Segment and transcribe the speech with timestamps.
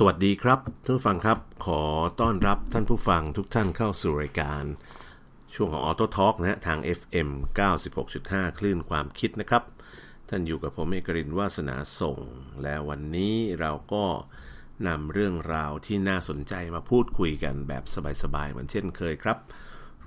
[0.00, 1.82] สวัสดีครับท่านผู้ฟังครับ ขอ
[2.20, 4.64] ต้อนรับท่านผู้ฟังทุกท่านเข้าสู่รายการ
[5.54, 7.28] ช่วงของ Auto Talk นะฮะทาง FM
[7.92, 9.62] 96.5 คลื่นความคิดนะครับ
[10.28, 12.18] ท่านอยู่กับผมเอกรินวาสนาส่ง
[12.62, 14.04] และวันนี้เราก็
[14.88, 17.84] นำเรื่องราวที่น่าสนใจมาพูดคุยกันแบบ
[18.22, 19.38] สบายๆ เหมือนเช่นเคยครับ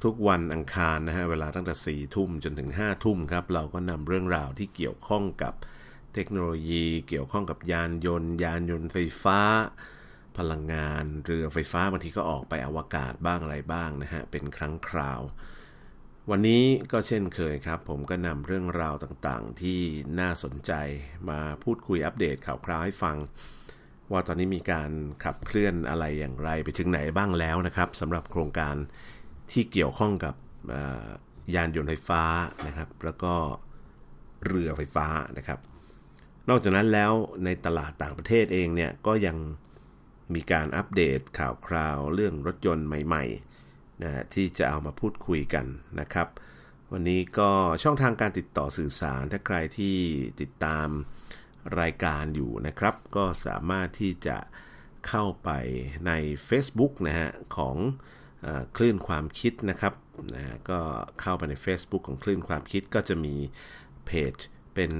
[0.03, 5.55] ทุกวันอังคารนะฮะเวลาตั้งแต่4ทุ่มจนถึง5ทุ่มครับเราก็นำเรื่องราวที่เกี่ยวข้องกับ
[6.13, 9.39] เทคโนโลยีเกี่ยวข้องกับยานยนต์ ยานยนต์ไฟฟ้า
[10.37, 15.21] พลังงาน เรือไฟฟ้าบางทีก็ออกไปอวกาศบ้างอะไรบ้างนะฮะ เป็นครั้งคราว
[16.29, 19.79] วันนี้ก็เช่นเคยครับ ผมก็นำเรื่องราวต่างๆ ที่
[20.19, 20.71] น่าสนใจ
[21.29, 23.17] มาพูดคุยอัปเดตข่าวคราวให้ฟัง
[24.11, 24.91] ว่าตอนนี้มีการ
[25.23, 28.75] ขับเคลื่อนอะไรอย่างไรไปถึงไหนบ้างแล้วนะครับสำหรับโครงการ
[29.51, 30.35] ที่เกี่ยวข้องกับ
[31.55, 32.23] ยานยนต์ไฟฟ้า
[32.67, 33.33] นะครับ แล้วก็
[34.45, 35.59] เรือไฟฟ้านะครับ
[36.49, 37.11] นอกจากนั้นแล้ว
[37.45, 39.37] ในตลาดต่างประเทศเองเนี่ยก็ยัง
[40.33, 45.65] มีการอัปเดตข่าวคราวเรื่องรถยนต์ใหม่ๆนะที่จะเอามาพูดคุยกัน
[45.99, 46.27] นะครับ
[46.91, 47.51] วันนี้ก็
[47.83, 49.95] ช่องทางการติดต่อสื่อสารถ้าใครที่
[50.41, 50.87] ติดตาม
[51.81, 54.37] รายการอยู่นะครับ ก็สามารถที่จะ
[55.07, 55.49] เข้าไป
[56.07, 56.11] ใน
[56.47, 57.75] Facebook นะฮะของ
[58.77, 59.93] คลื่นความคิดนะครับ
[60.35, 60.79] นะก็
[61.21, 63.35] เข้าไปใน Facebook ของคลื่นความคิดก็จะมี
[64.05, 64.33] เพจ
[64.73, 64.91] เป็น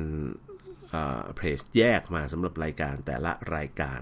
[1.36, 4.02] เพจแยกมาสำหรับรายการแต่ละรายการ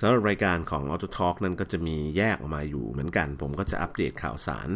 [0.00, 4.68] สำหรับรายการของ Auto Talk นั้นก็จะมีแยกออกมาอยู่เหมือนกัน ผมก็จะอัปเดตข่าวสาร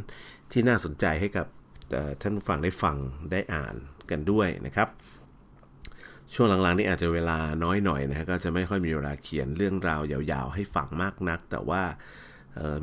[0.53, 1.47] ที่น่าสนใจให้กับ
[2.21, 2.97] ท่านผู้ฟังได้ฟัง
[3.33, 3.75] ได้อ่าน
[4.11, 4.89] กันด้วยนะครับ
[6.35, 11.83] ช่วงหลังๆนี้อาจจะเวลาน้อยหน่อยนะฮะก็จะไม่ค่อยมีเวลาเขียนเรื่องราวยาวๆ ให้ฟังมากนัก แต่ว่า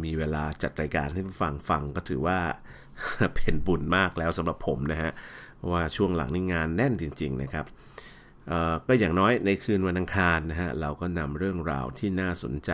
[0.04, 2.40] มีเวลาจัดรายการให้ผู้ฟังฟังก็ถือว่า
[3.36, 5.12] เป็นบุญมากแล้วสำหรับผมนะฮะ
[5.72, 7.66] ว่าช่วงหลังนี้งานแน่นจริง ๆ นะครับ
[8.88, 12.72] ก็อย่างน้อยในคืนวันอังคารนะฮะเราก็นำเรื่องราวที่น่าสนใจ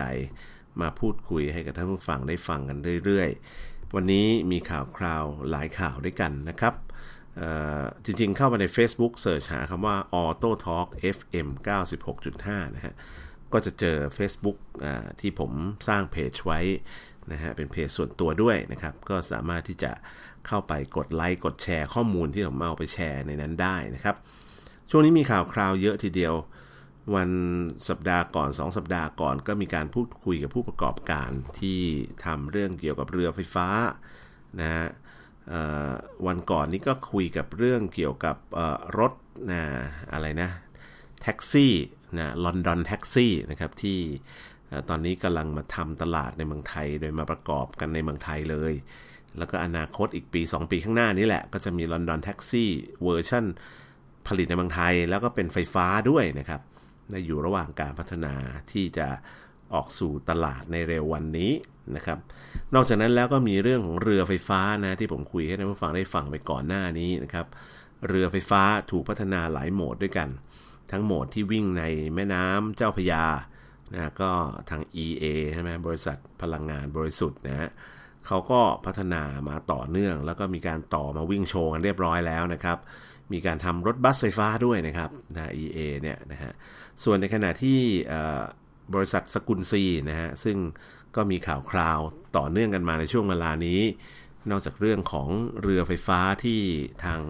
[0.80, 6.74] มาพูดคุยให้กับท่านผู้ฟังได้ฟังกันเรื่อยๆ วันนี้มีข่าวคราวหลายข่าวด้วยกันนะครับ
[8.04, 11.48] จริงๆเข้ามาใน Facebook เสิร์ชหาคำว่า Auto Talk FM
[12.12, 12.94] 96.5 นะฮะ
[13.52, 14.58] ก็จะเจอ Facebook
[15.20, 15.52] ที่ผม
[15.88, 16.60] สร้างเพจไว้
[17.32, 19.92] นะฮะเป็นเพจส่วนตัวด้วยนะครับ ก็สามารถที่จะ
[20.46, 24.16] เข้าไปกดไลค์กดแชร์ข้อมูลที่ผมเอาไปแชร์ในนั้นได้นะครับ
[24.90, 26.34] ช่วงนี้มีข่าวคราวเยอะทีเดียว
[27.14, 27.30] วัน
[27.88, 31.30] สัปดาห์ก่อน 2 สัปดาห์ก่อนก็มีการพูดคุยกับผู้ประกอบการ
[31.60, 31.80] ที่
[32.24, 33.68] ทำเรื่องเกี่ยวกับเรือไฟฟ้า
[34.60, 34.86] นะฮะ
[36.26, 38.36] วันก่อนนี้ก็คุยกับเรื่องเกี่ยวกับ
[38.98, 39.12] รถ
[39.50, 39.62] นะ
[40.12, 40.50] อะไรนะ
[41.22, 41.72] แท็กซี่
[42.18, 43.98] นะลอนดอนแท็กซี่นะครับที่
[44.88, 48.72] ตอนนี้กำลังมาทำตลาดในเมืองไทย โดยมาประกอบกันในเมืองไทยเลย
[49.38, 52.70] แล้วก็อนาคตอีกปี 2 ปีข้างหน้านี้แหละ ก็จะมีลอนดอนแท็กซี่
[53.04, 53.44] เวอร์ชัน
[54.28, 56.60] ผลิตในเมืองไทยแล้วก็เป็นไฟฟ้าด้วยนะครับ
[57.10, 58.34] และอยู่ระหว่างการพัฒนา
[58.72, 59.08] ที่จะ
[59.74, 61.52] ออกสู่ตลาดในเร็ววันนี้
[61.96, 62.18] นะครับ
[62.74, 67.46] นอกจากนั้นแล้วก็มีเรื่องของเรือไฟฟ้านะที่ผมคุยให้ท่านผู้ฟังได้ฟังไปก่อนหน้านี้นะครับ
[68.08, 70.28] เรือไฟฟ้าถูกพัฒนาหลายโหมดด้วยกัน
[70.92, 71.84] ทั้งโหมดที่วิ่งใน
[72.14, 73.24] แม่น้ำเจ้าพยา
[73.94, 74.30] นะก็
[74.70, 77.70] ทาง EA ใช่ไหมบริษัทพลังงานบริสุทธิ์นะฮะ
[78.26, 82.78] เขาก็พัฒนามาต่อเนื่อง แล้วก็มีการต่อมาวิ่งโชว์กันเรียบร้อยแล้วนะครับ
[83.32, 86.52] มีการทำรถบัสไฟฟ้าด้วยนะครับนะ EA เนี่ยนะฮะ
[87.04, 87.78] ส่วนในขณะที่
[88.94, 90.56] บริษัทสกุลซีนะฮะซึ่ง
[91.16, 92.00] ก็มีข่าวคราว
[92.36, 93.80] ต่อเนื่องกันมาในช่วงเวลานี้
[94.50, 95.28] นอกจากเรื่องของ
[95.62, 96.60] เรือไฟฟ้าที่
[97.04, 97.20] ทาง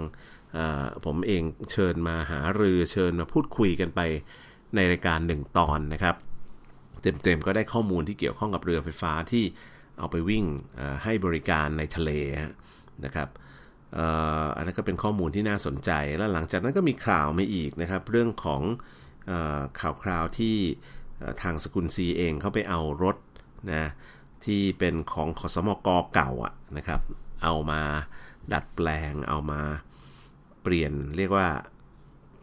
[1.04, 4.00] ผมเองเชิญมาหาเรือเชิญมาพูดคุยกันไป
[4.74, 6.16] ในรายการหนึ่งตอนนะครับ
[7.02, 9.44] เต็มๆก็ได้ข้อมูลที่เกี่ยวข้องกับเรือไฟฟ้าที่
[9.98, 10.44] เอาไปวิ่ง
[11.02, 12.10] ให้บริการในทะเล
[13.04, 13.28] นะครับ
[14.56, 18.62] อันนั้นก็เป็นข้อมูลที่น่าสนใจ แล้วหลังจากนั้นก็มีข่าวมาอีกนะครับ เรื่องของ
[19.80, 20.56] ข่าวคราวที่
[21.42, 23.16] ทางสกุลซีเองเขาไปเอารถ
[23.72, 23.84] นะ
[24.44, 27.00] ที่เป็นของขสมกเก่าอะนะครับ
[27.42, 27.82] เอามา
[28.52, 29.60] ดัดแปลง เอามา
[30.62, 31.48] เปลี่ยนเรียกว่า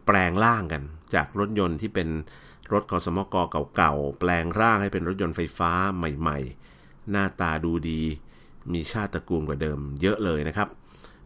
[0.06, 0.82] แปลงร่างกัน
[1.14, 2.08] จากรถยนต์ที่เป็น
[2.72, 3.36] รถขสมก
[3.76, 6.38] เก่าๆแปลงร่างให้เป็นรถยนต์ไฟฟ้าใหม่
[6.74, 8.00] ๆ หน้าตาดูดี
[8.72, 10.68] มีชาติตระกูลกว่าเดิมเยอะเลยนะครับ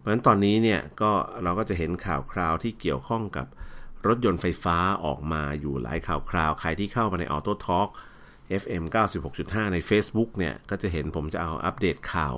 [0.06, 1.12] ราะฉะนั้นตอนนี้เนี่ยก็
[1.42, 3.46] เราก็จะเห็นข่าวคราวที่เกี่ยวข้องกับ
[4.06, 7.88] รถยนต์ไฟฟ้าออกมาอยู่หลายข่าวคราว ใครที่เข้ามาใน Auto Talk
[8.62, 8.84] FM
[9.28, 12.34] 96.5 ใน Facebook เนี่ยก็จะเห็นผมจะเอาอัปเดตข่าว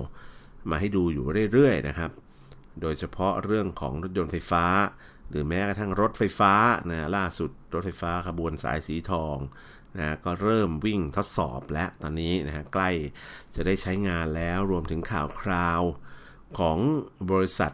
[0.69, 2.11] มาให้ดูอยู่เรื่อยๆนะครับ
[2.81, 4.65] โดยเฉพาะเรื่องของรถยนต์ไฟฟ้า
[5.29, 6.53] หรือแม้กระทั่งรถไฟฟ้า
[6.89, 9.37] นะล่าสุดรถไฟฟ้าขบวนสายสีทอง
[9.97, 12.89] นะก็เริ่มวิ่งทดสอบแล้วตอนนี้นะฮะใกล้
[13.55, 15.81] จะได้ใช้งานแล้วรวมถึงข่าวคราว
[16.57, 16.77] ของ
[17.31, 17.71] บริษัท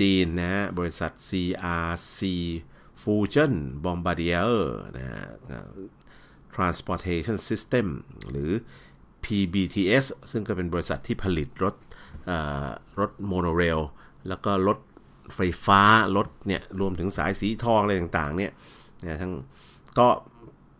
[0.00, 2.20] จีนนะบริษัท CRC
[3.02, 3.52] Fusion
[3.84, 4.52] Bombardier
[4.96, 5.06] นะ
[6.54, 7.86] Transportation System
[8.30, 8.50] หรือ
[9.24, 11.74] PBTS ซึ่งก็เป็นบริษัทที่ผลิตรถ
[13.00, 13.80] รถโมโนเรล
[14.28, 14.78] แล้วก็รถ
[15.34, 15.82] ไฟฟ้า
[16.16, 18.52] รถเนี่ยรวมถึงสายสีทองอะไรต่างๆเนี่ย
[19.04, 19.32] นะทั้ง
[19.98, 20.08] ก็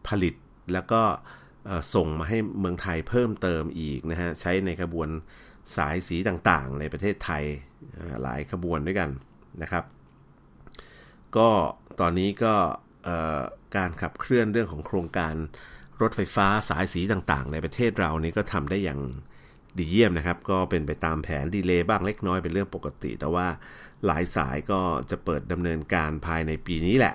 [0.09, 0.35] ผลิต
[0.73, 1.03] แล้วก็
[1.95, 5.09] ส่งมาให้เมืองไทยเพิ่มเติมอีกนะฮะ ใช้ในขบวน
[5.77, 7.45] สายสีต่างๆ ในประเทศไทย
[8.23, 9.11] หลายขบวนด้วยกัน
[9.63, 9.85] นะครับ
[11.37, 11.51] ก็
[12.01, 12.55] ตอนนี้ก็
[13.77, 15.35] การขับเคลื่อนเรื่องของโครงการ
[16.01, 19.01] รถไฟฟ้าสายสีต่างๆ ในประเทศเรานี่ก็ทำได้อย่าง
[19.79, 23.47] ดีเยี่ยมนะครับ ก็เป็นไปตามแผนดีเลย์บ้างเล็กน้อยเป็นเรื่องปกติ แต่ว่า
[24.07, 24.81] หลายสายก็
[25.11, 27.15] จะเปิดดำเนินการภายในปีนี้แหละ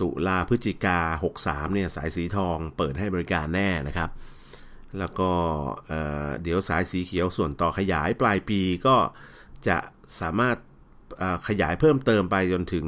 [0.00, 0.98] ตุลาพฤศจิกา
[1.36, 4.10] 63เนี่ยสายสีทองเปิดให้บริการแน่นะครับ
[4.98, 5.30] แล้วก็
[6.42, 8.96] เดี๋ยวสายสีเขียวส่วนต่อขยายปลายปีก็
[9.68, 9.78] จะ
[10.20, 10.56] สามารถ
[11.48, 12.86] ขยายเพิ่มเติมไปจนถึง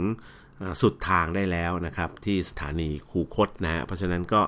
[0.83, 4.43] สุดทางได้แล้วนะครับ ที่สถานีคูคตนะฮะเพราะฉะนั้นก็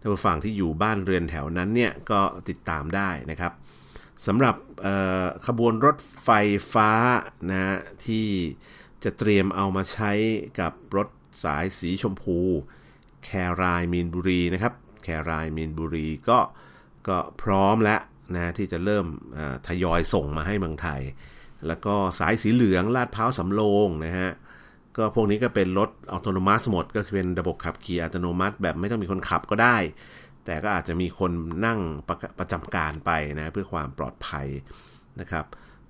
[0.00, 3.52] ท่านผู้ฟังที่อยู่บ้านเรือนแถวนั้นเนี่ยก็ติดตามได้นะครับ
[4.26, 4.54] สำหรับ
[5.46, 6.30] ขบวนรถไฟ
[6.72, 6.90] ฟ้า
[7.50, 7.76] นะ
[8.06, 8.26] ที่
[9.04, 10.12] จะเตรียมเอามาใช้
[10.60, 11.08] กับรถ
[11.44, 12.38] สายสีชมพู
[13.24, 13.30] แค
[13.62, 14.74] รายมีนบุรีนะครับ
[15.04, 16.38] แครายมีนบุรีก็
[17.08, 18.00] ก็พร้อมแล้ว
[18.34, 19.06] นะที่จะเริ่ม
[19.68, 21.00] ทยอยส่งมาให้เมืองไทย
[21.66, 24.30] แล้วก็สายสีเหลืองลาดพร้าวสำโรงนะฮะ
[24.96, 29.76] ก็พวกนี้ก็เป็นรถอัตโนมัติหมด ก็คือเป็นระบบขับขี่อัตโนมัติ แบบไม่ต้องมีคนขับก็ได้
[30.44, 31.32] แต่ก็อาจจะมีคน
[31.66, 34.46] นั่งประประจำการไปนะเพื่อความปลอดภัย
[35.20, 35.44] นะครับ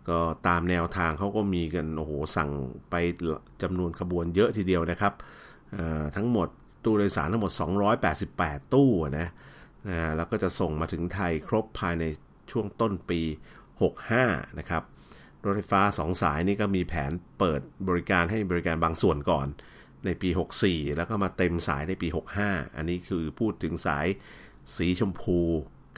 [0.09, 2.51] ก็ตามแนวทางเขาก็มีกันโอ้โหสั่ง
[2.91, 2.95] ไป
[3.63, 5.13] จำนวนขบวนเยอะทีเดียวนะครับ
[6.17, 6.49] ทั้งหมด
[6.85, 7.53] ตู้โดยสารทั้งหมด
[8.13, 9.29] 288 ตู้นะ
[9.89, 12.05] นะแล้วก็จะส่งมาถึงไทยครบภายใน
[12.51, 13.21] ช่วงต้นปี
[13.91, 14.83] 65 นะครับ
[15.45, 19.47] รถไฟฟ้า 2 สายนี้ก็มีแผนเปิดบริการให้บริการบางส่วนก่อน
[20.07, 20.29] ในปี
[20.63, 22.09] 64 แล้วก็มาเต็มสายในปี
[22.43, 24.07] 65 อันนี้คือพูดถึงสาย
[24.77, 25.39] สีชมพู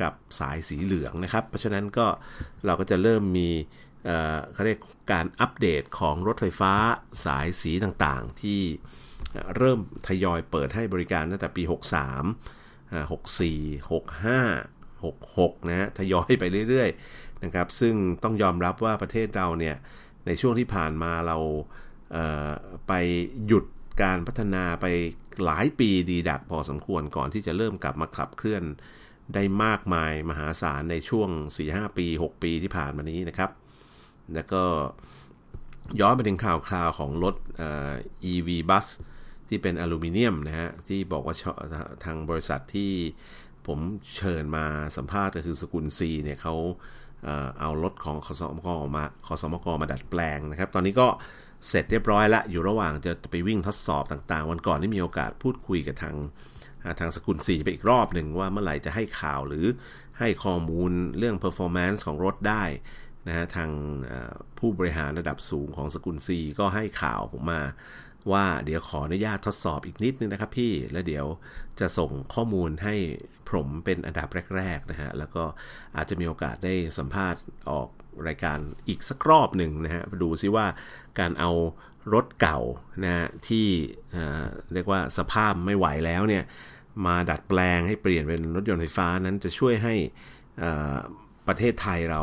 [0.02, 2.06] กับสายสีเหลืองนะครับ เพราะฉะนั้นก็
[2.66, 3.50] เราก็จะเริ่มมี
[4.52, 4.78] เขาเรียก
[5.12, 6.74] การอัปเดตของรถไฟฟ้า
[7.24, 8.60] สายสีต่างๆ ที่
[9.56, 12.61] เริ่มทยอยเปิดให้บริการตั้งแต่ปี 63
[13.00, 19.76] 64 65 66นะฮะทยอยไปเรื่อยๆนะครับซึ่งต้องยอมรับว่าประเทศเราเนี่ย
[20.26, 21.38] ในช่วงที่ผ่านมาเรา
[22.12, 22.92] เไป
[23.46, 23.64] หยุด
[24.02, 24.86] การพัฒนาไป
[25.44, 28.62] หลายปีดีดักพอสมควรก่อนที่จะเริ่มกลับมาขับเคลื่อน
[29.34, 31.28] ได้มากมายมหาศาลในช่วง
[31.64, 33.50] 4-5 ปี 6 ปีที่ผ่านมานี้นะครับ
[34.34, 34.62] แล้วก็
[36.00, 37.36] ย้อนไปถึงข่าวคราวของรถ
[38.32, 38.86] EV bus
[39.52, 41.34] ที่เป็นอลูมิเนียมนะฮะที่บอกว่า
[42.04, 42.92] ทางบริษัทที่
[43.66, 43.78] ผม
[44.16, 44.64] เชิญมา
[44.96, 46.54] สัมภาษณ์ก็คือสกุลซีเนี่ยเขา
[47.60, 51.08] เอารถของคอสมกมาคอสมกมาดัดแปลงนะครับ ตอนนี้ก็
[51.68, 56.16] เสร็จเรียบร้อยละอยู่ระหว่างจะไปวิ่งทดสอบต่างๆ วันก่อนที่มีโอกาสพูดคุยกับทาง
[57.00, 59.66] ทางสกุลสีไปอีกรอบหนึ่งว่าเมื่อไหร่จะให้ข่าวหรือ
[60.18, 62.64] ให้ข้อมูลเรื่อง performance ของรถได้
[63.28, 63.70] นะฮะทาง
[64.58, 67.62] ผู้บริหารระดับสูงของสกุลซีก็ให้ข่าวผมมา
[68.32, 71.26] ว่าเดี๋ยวขออนุญาตทดสอบอีกนิดนึงนะครับพี่แล้วเดี๋ยว
[71.80, 72.94] จะส่งข้อมูลให้
[73.48, 75.44] ผมเป็นอันดับแรกๆนะฮะแล้วก็
[75.96, 77.88] อาจจะมีโอกาสได้สัมภาษณ์ออก
[78.28, 78.58] รายการ
[78.88, 80.66] อีกสักรอบหนึ่งนะฮะดูซิว่า
[81.18, 81.50] การเอา
[82.14, 82.60] รถเก่า
[83.04, 83.66] นะที่
[84.72, 86.44] เรียกว่าสภาพไม่ไหวแล้วเนี่ย
[87.06, 89.94] มาดัดแปลงให้เปลี่ยนเป็นรถยนต์ไฟฟ้านั้นจะช่วยให้
[91.48, 92.22] ประเทศไทยเรา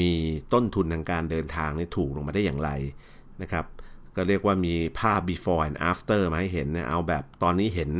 [0.00, 0.12] มี
[0.52, 2.70] ต้นทุนทางการเดินทางนี่ถูกลงมาได้อย่างไร
[3.42, 3.64] นะครับ
[4.16, 7.90] ก็เรียกว่ามีภาพ before and after มาให้เห็นเนะเอาแบบตอนนี้เห็น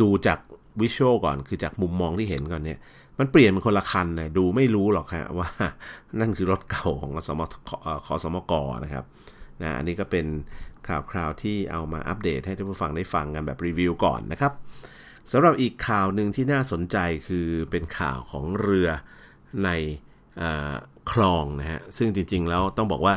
[0.00, 0.38] ดูจาก
[0.80, 2.78] วิชวลก่อนคือจากมุมมองที่เห็นก่อนเนี่ย
[3.18, 5.50] มันเปลี่ยนเป็นคนละคันเนะดูไม่รู้หรอกฮะว่า
[6.20, 7.40] นั่นคือรถเก่าของสม
[8.06, 8.52] คอสมก
[8.84, 9.04] นะครับ
[9.62, 10.26] นะอันนี้ก็เป็น
[10.88, 14.52] ข่าวคราวที่เอามาอัปเดตให้ท่านผู้ฟังได้ฟังกันแบบรีวิวก่อนนะครับ
[15.32, 16.96] สำหรับอีกข่าวหนึ่งที่น่าสนใจ
[17.28, 18.88] คือเป็นข่าวของเรือ
[19.64, 19.70] ใน
[21.12, 23.14] คลองนะฮะซึ่งจริงๆแล้วต้องบอกว่า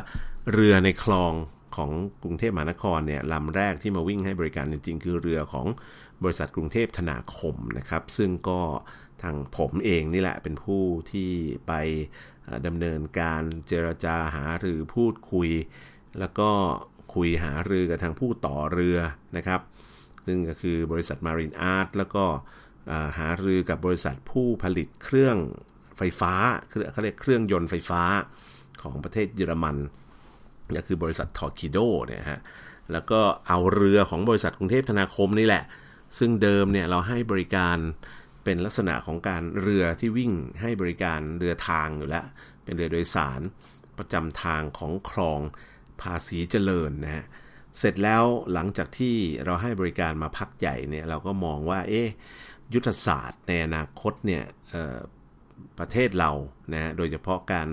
[0.54, 1.34] เรือในคลอง
[1.76, 1.92] ของ
[2.24, 5.68] กรุงเทพมหานครเนี่ยลำแรกที่มาวิ่งให้บริการจริงๆ คือเรือของ
[6.24, 8.62] บริษัทกรุงเทพธนาคมนะครับ ซึ่งก็
[9.24, 11.30] ทางผมเองนี่แหละเป็นผู้ที่
[11.68, 11.74] ไป
[12.68, 15.50] ดำเนินการเจรจาหาหรือพูดคุย
[16.20, 16.50] แล้วก็
[17.14, 18.98] คุยหารือกับทางผู้ต่อเรือ
[19.38, 19.62] นะครับ
[20.26, 22.26] ซึ่งก็คือบริษัท Marine Art แล้วก็
[23.18, 25.38] หารือกับบริษัทผู้ผลิตเครื่อง
[25.98, 26.34] ไฟฟ้า
[26.92, 28.04] เขาเรียกเครื่องยนต์ไฟฟ้า
[28.82, 29.78] ของประเทศเยอรมัน
[30.78, 32.40] ก็คือบริษัททอร์คิโดเนี่ยฮะ
[32.92, 35.64] แล้วก็เอาเรือของบริษัทกรุงเทพธนาคมนี่แหละ
[36.20, 37.78] ซึ่งเดิมเนี่ยเราให้บริการ
[38.44, 40.32] เป็นลักษณะของการเรือที่วิ่ง
[40.62, 42.26] ให้บริการเรือทางอยู่แล้ว
[42.64, 43.42] เป็นเรือโดยสาร
[43.98, 45.40] ประจำทางของคลอง
[46.02, 47.26] ภาษีเจริญนะฮะ
[47.80, 52.08] เสร็จแล้วหลังจากที่เราให้บริการมาพักใหญ่เนี่ยเราก็มองว่าเอ๊ะ
[52.74, 54.44] ยุทธศาสตร์ในอนาคตเนี่ย
[55.80, 56.32] ประเทศเรา
[56.74, 57.68] นะโดยเฉพาะการ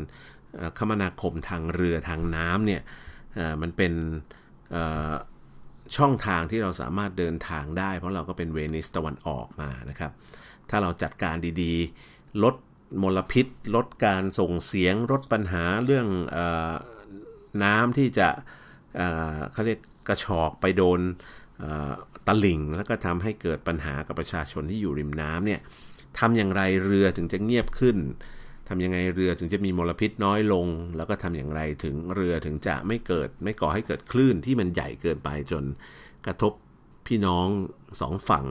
[0.79, 2.83] คมนาคมทางเรือทางน้ำเนี่ย
[3.63, 3.93] มันเป็น
[5.97, 10.13] ช่องทางที่เราสามารถเดินทางได้ เพราะเราก็เป็นเวนิสตะวันออกมานะครับ
[10.71, 12.55] ถ้าเราจัดการดีๆ ลด
[13.03, 16.07] มลพิษ ลดการส่งเสียงลดปัญหาเรื่อง
[16.37, 16.39] อ
[17.65, 18.29] น้ำที่จะ
[19.53, 21.01] เขาเรียกกระชอกไปโดน
[22.27, 25.61] ตลิ่ง แล้วก็ทำให้เกิดปัญหากับประชาชนที่อยู่ริมน้ำเนี่ย
[26.19, 27.97] ทำอย่างไรเรือถึงจะเงียบขึ้น
[28.69, 30.67] ทำยังไงเรือถึงจะมีมลพิษน้อยลง
[30.97, 35.65] แล้วก็ทำอย่างไรถึงเรือถึงจะไม่เกิด ไม่ก่อให้เกิดคลื่นที่มันใหญ่เกินไปจน
[36.27, 36.53] กระทบ
[37.07, 37.49] พี่น้อง
[38.01, 38.47] สองฝั่ง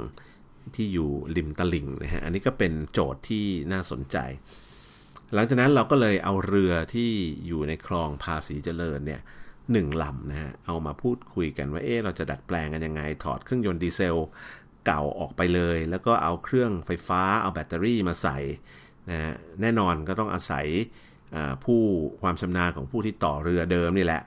[0.75, 4.17] ที่อยู่ริมตลิ่งนะฮะอันนี้ก็เป็นโจทย์ที่น่าสนใจ
[5.33, 7.09] หลังจากนั้นเราก็เลยเอาเรือที่
[7.47, 9.21] อยู่ในคลองภาษีเจริญเนี่ย
[9.71, 14.17] หนึ่งลำนะฮะเอามาพูดคุยกันว่าเอ๊เราจะดัดแปลงกันยังไง ถอดเครื่องยนต์ดีเซล
[14.85, 18.37] เก่าออกไปเลย แล้วก็เอาเครื่องไฟฟ้าเอาแบตเตอรี่มาใส่
[19.09, 20.67] นะแน่นอนก็ต้องอาศัย
[21.65, 21.81] ผู้
[22.21, 24.21] ความชำนาญของผู้ที่ต่อเรือเดิมนี่แหละ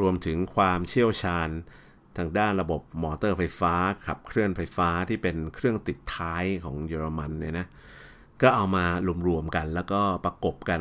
[0.00, 1.48] รวมถึงความเชี่ยวชาญ
[2.16, 3.74] ทางด้านระบบมอเตอร์ไฟฟ้า
[4.06, 7.66] ขับเคลื่อนไฟฟ้าที่เป็นเครื่องติดท้ายของเยอรมันเนี่ยนะ
[8.42, 8.84] ก็เอามา
[9.28, 10.80] รวมๆกันแล้วก็ประกบกัน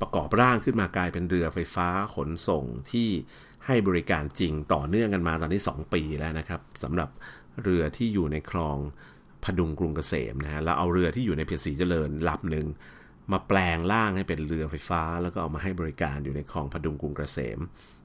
[0.00, 3.08] ประกอบร่างขึ้นมากลายเป็นเรือไฟฟ้าขนส่งที่
[3.66, 7.10] ให้บริการจริงต่อเนื่องกันมาตอนนี้ 2 ปีแล้วนะครับสำหรับ
[7.62, 8.76] เรือที่อยู่ในคลอง
[9.44, 12.66] พดุงกรุงเกษมนะฮะแล้วเอาเรือที่อยู่ในเพชรศรีเจริญลำหนึ่ง
[13.32, 17.58] มาแปลงร่างให้เป็นเรือไฟฟ้า แล้วก็เอามาให้บริการอยู่ในคลองพดุงกรุงเกษม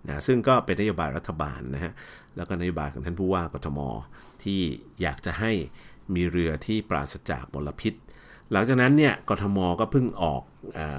[0.08, 1.94] นะซึ่งก็เป็นนโยบายรัฐบาลนะฮะ
[2.36, 3.80] แล้วก็นโยบายของท่านผู้ว่ากทม
[4.44, 4.62] ที่
[5.02, 5.52] อยากจะให้
[6.16, 7.94] มีเรือที่ปราศจากมลพิษ
[8.52, 10.42] หลังจากนั้นเนี่ยกทมก็เพิ่งออก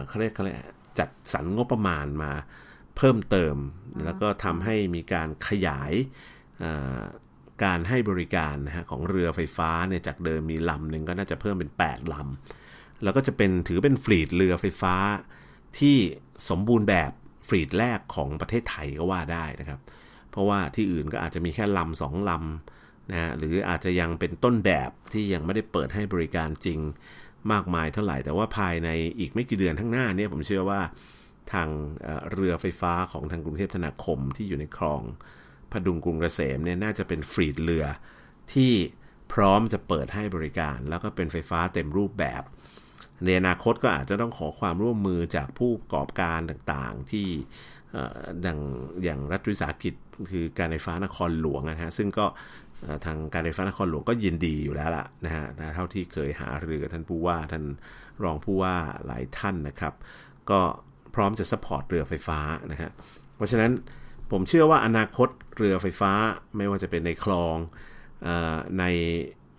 [0.09, 0.59] เขาเรียกเขาเรียก
[0.99, 2.33] จัดสรรงบประมาณมา
[2.97, 3.57] เพิ่มเติม
[4.05, 5.93] แล้วก็ทำให้มีการขยาย
[7.65, 14.95] การให้บริการนะฮะของเรือไฟฟ้าเนี่ยจากเดิมมีลำหนึ่งก็น่าจะเพิ่มเป็น 8 ลำ แล้วก็จะเป็นถือเป็นฟลีดเรือไฟฟ้า
[15.79, 15.97] ที่
[16.49, 17.11] สมบูรณ์แบบ
[17.49, 19.81] ฟลีดแรกของประเทศไทยก็ว่าได้นะครับ
[20.31, 26.81] เพราะว่าที่อื่นก็อาจจะมีแค่ลำสองลำนะหรืออาจจะยังเป็นต้นแบบที่ยังไม่ได้เปิดให้บริการจริง
[27.53, 30.81] มากมายเท่าไหร่ แต่ว่าภายในอีกไม่กี่เดือนข้างหน้าเนี่ยผมเชื่อว่า
[31.53, 31.69] ทาง
[32.33, 35.03] เรือไฟฟ้าของทางกรุงเทพธนาคมที่อยู่ในคลอง
[35.77, 37.87] พดุงกรุงเกษมเนี่ยน่าจะเป็นฟรีดเรือ
[38.53, 38.73] ที่
[39.33, 42.43] พร้อมจะเปิดให้บริการ แล้วก็เป็นไฟฟ้าเต็มรูปแบบ
[43.25, 47.29] ในอนาคตก็อาจจะต้องขอความร่วมมือจากผู้ประกอบการต่างๆ ที่
[48.47, 48.59] ดัง
[49.03, 49.95] อย่างรัฐวิสาหกิจ
[50.31, 52.27] คือการไฟฟ้านครหลวงนะฮะซึ่งก็
[53.05, 57.65] ทางการไฟฟ้านครหลวงก็ยินดีอยู่แล้วล่ะนะฮะเท่าที่เคยหารือกับท่านผู้ว่าท่าน
[58.25, 59.95] รองผู้ว่าหลายท่านนะครับ
[60.51, 60.61] ก็
[61.15, 62.41] พร้อมจะสปอร์ตเรือไฟฟ้า
[62.73, 62.91] นะฮะ
[63.37, 63.71] เพราะฉะนั้น
[64.31, 66.13] ผมเชื่อว่าอนาคตเรือไฟฟ้า
[66.57, 67.57] ไม่ว่าจะเป็นในคลอง
[68.27, 68.29] อ
[68.79, 68.85] ใน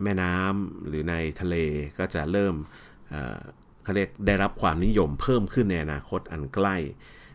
[0.04, 1.56] แม่น้ำหรือในทะเล
[2.00, 2.56] ก็จะเริ่ม
[3.84, 6.76] เขาเรียกได้รับความนิยมเพิ่มขึ้นในอนาคตอันใกล้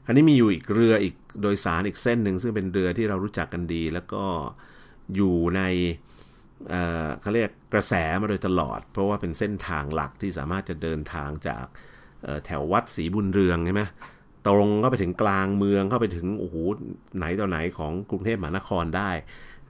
[0.04, 4.24] คราวนี้มีอยู่อีกเรืออีกโดยสารอีกเส้นหนึ่งซึ่งเป็นเรือที่เรารู้จักกันดี แล้วก็
[5.14, 5.62] อยู่ใน
[7.20, 11.64] เขาเรียกกระแสมาโดยตลอด เพราะว่าเป็นเส้นทางหลักที่สามารถจะเดินทางจาก
[12.44, 13.82] แถววัดศรีบุญเรืองใช่ไหม
[14.49, 16.56] ตรงก็ไปถึงกลางเมืองเข้าไปถึงโอ้โห
[17.16, 19.11] ไหนต่อไหนของกรุงเทพมหานครได้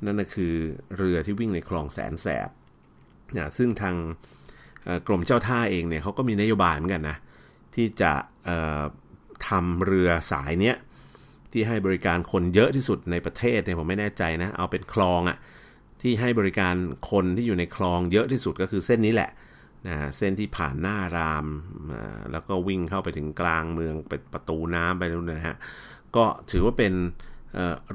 [0.05, 0.55] นั่นก็คือ
[0.97, 2.49] เรือที่วิ่งในคลองแสนแสบ
[3.37, 3.95] นะซึ่งทาง
[5.07, 7.17] กรมเจ้าท่าเองเนี่ยเขาก็มีนโยบายเหมือนกันนะ
[7.75, 8.12] ที่จะ
[9.49, 10.76] ทำเรือสายเนี้ย
[11.52, 15.37] ที่ให้บริการคนเยอะที่สุดในประเทศเนี่ยผมไม่แน่ใจนะเอาเป็นคลองอะ่ะ
[16.02, 16.75] ที่ให้บริการ
[17.11, 19.31] คนที่อยู่ในคลองเยอะที่สุดก็คือเส้นนี้แหละ
[19.89, 21.47] นะเส้นที่ผ่านหน้าราม
[22.33, 25.57] แล้วก็วิ่งเข้าไปถึงกลางเมืองไปประตูน้ำไปนู่นนะฮะ
[26.17, 26.93] ก็ถือว่าเป็น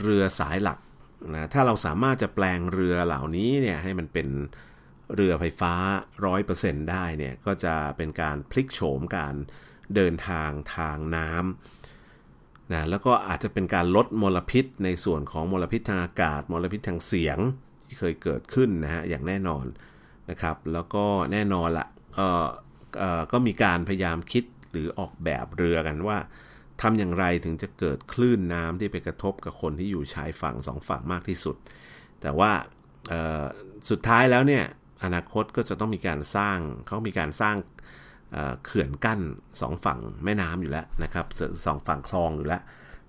[0.02, 0.80] เรือสายหลัก
[1.34, 4.28] นะถ้าเราสามารถจะแปลงเรือเหล่านี้เนี่ยให้มันเป็น
[5.16, 5.74] เรือไฟฟ้า
[6.32, 9.36] 100%ได้เนี่ยก็จะเป็นการพลิกโฉมการ
[9.96, 17.38] เดินทางทางน้ำนะแล้วก็อาจจะเป็นการลดมลพิษในส่วนของมลพิษทางอากาศ มลพิษทางเสียง
[17.86, 19.66] ที่เคยเกิดขึ้นนะฮะอย่างแน่นอน
[20.30, 21.88] นะครับ แล้วก็แน่นอนละ
[23.32, 26.18] ก็มีการพยายามคิดหรือออกแบบเรือกันว่า
[26.82, 31.56] ทำอย่างไรถึงจะเกิดคลื่นน้ำที่ไปกระทบกับคนที่อยู่ชายฝั่งสองฝั่งมากที่สุด
[32.22, 32.52] แต่ว่า
[33.90, 34.64] สุดท้ายแล้วเนี่ย
[35.04, 36.58] อนาคตก็จะต้องมีการสร้าง
[36.88, 37.56] เขามีการสร้าง
[38.66, 39.20] เขื่อนกั้น
[39.62, 41.26] สองฝั่งแม่น้ำอยู่แล้วนะครับ
[41.66, 42.62] สองฝั่งคลองอยู่แล้ว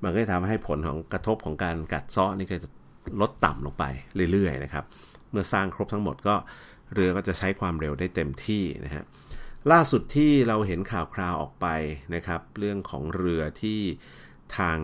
[0.03, 2.69] มันก็จะทำให้ผลของกระทบของการกัดเซาะนี่ก็จะ
[3.21, 3.85] ลดต่ำลงไป
[4.33, 4.85] เรื่อยๆนะครับ
[5.31, 6.35] เมื่อสร้างครบทั้งหมดก็
[6.95, 9.05] เรือก็จะใช้ความเร็วได้เต็มที่นะฮะ
[9.73, 11.67] ล่าสุดที่เราเห็นข่าวคราวออกไป
[12.15, 13.81] นะครับเรื่องของเรือที่
[14.59, 14.79] ทาง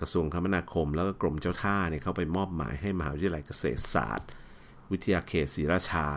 [0.00, 4.28] กระทรวงคมนาคม แล้วก็กรมเจ้าท่าเนี่ยเขาไปมอบหมายให้มหาวิทยาลัยเกษตรศาสตร์
[4.92, 6.08] วิทยาเขตศรีราชา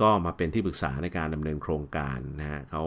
[0.00, 2.84] ก็มาเป็นที่ปรึกษาในการดำเนินโครงการนะฮะเขา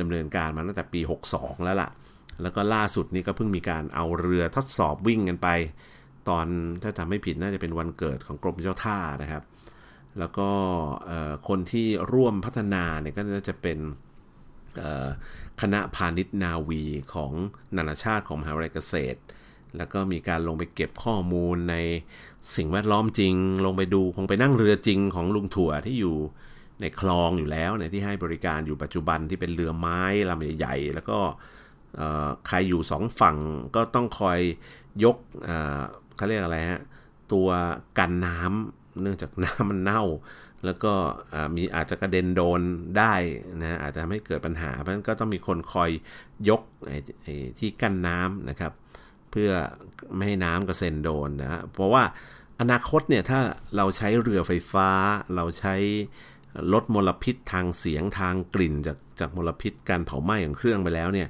[0.00, 1.00] ดำเนินการมาตั้งแต่ปี
[1.32, 1.90] 62 แล้วล่ะ
[2.42, 5.48] แล้วก็ล่าสุดนี้ก็เพิ่งมีการเอาเรือทดสอบวิ่งกันไป
[6.28, 6.46] ตอน
[6.82, 9.42] ถ้าทำไม่ผิดน่าจะเป็นวันเกิดของกรมเจ้าท่านะครับ
[10.18, 10.50] แล้วก็
[11.48, 13.78] คนที่ร่วมพัฒนาเนี่ยก็จะเป็น
[15.60, 16.82] คณะพาณิชย์นาวี
[17.14, 17.32] ของ
[17.76, 19.20] นานาชาติของมหาวิทยาลัยเกษตร
[19.76, 21.76] แล้วก็มีการลงไปเก็บข้อมูลใน
[22.56, 23.34] สิ่งแวดล้อมจริง
[23.66, 26.16] ลงไปดูคงไปนั่งเรือจริงของลุงถั่วที่อยู่
[26.80, 31.18] ในคลองอยู่แล้วเนี่ยที่ให้บริการอยู่ปัจจุบันที่เป็นเรือไม้ลำใหญ่ๆแล้วก็
[32.46, 33.36] ใครอยู่สองฝั่ง
[33.74, 34.38] ก็ต้องคอย
[35.04, 35.16] ยก
[36.16, 36.80] เขาเรียกอะไรฮะ
[37.32, 37.48] ตัว
[37.98, 40.02] กันน้ำ เนื่องจากน้ำมันเน่า
[40.64, 40.92] แล้วก็
[41.56, 42.60] มีอาจจะกระเด็นโดน
[42.98, 43.14] ได้
[43.62, 45.90] นะอาจจะทำให้เกิดปัญหา เพราะฉะนั้นก็ต้องมีคนคอย
[46.48, 46.62] ยก
[47.58, 48.72] ที่กั้นน้ำนะครับ
[49.30, 49.50] เพื่อ
[50.14, 52.04] ไม่ให้น้ำกระเซ็นโดนนะเพราะว่า
[52.60, 53.40] อนาคตเนี่ยถ้า
[53.76, 54.90] เราใช้เรือไฟฟ้า
[55.36, 55.74] เราใช้
[56.72, 61.28] ลดมลพิษทางเสียงทางกลิ่นจากจากมลพิษการเผาไหม้ของเครื่องไปแล้วเนี่ย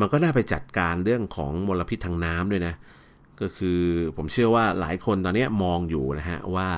[0.00, 2.74] มันก็ได้ไปจัดการเรื่องของมลพิษทางน้ำด้วยนะ
[3.40, 3.80] ก็คือ
[4.16, 6.68] ผมเชื่อว่าหลายคนตอนนี้มองอยู่นะฮะว่า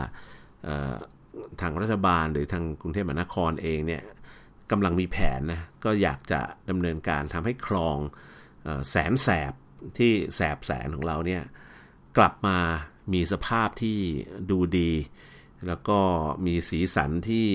[1.61, 4.03] ทางรัฐบาลหรือทางกรุงเทพมหานครเองเนี่ย
[4.71, 6.41] กำลังมีแผนนะก็อยากจะ
[6.71, 7.97] ดำเนินการทำให้คลอง
[8.91, 9.53] แสนแสบ
[9.99, 11.43] ที่แสบแสนของเราเนี่ย
[12.17, 12.59] กลับมา
[13.13, 13.99] มีสภาพที่
[14.51, 14.93] ดูดี
[15.67, 15.99] แล้วก็
[16.47, 17.47] มีสีสันที่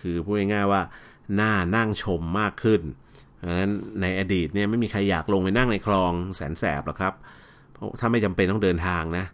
[0.00, 0.82] คือพูดง่ายๆว่า
[1.34, 2.82] หน้านั่งชมมากขึ้น
[3.36, 9.26] เพราะฉะนั้นในอดีตเนี่ยไม่มีใครอยากลงไปนั่งในคลองแสนแสบหรอกครับเพราะถ้าไม่จำเป็นต้องเดินทางนะ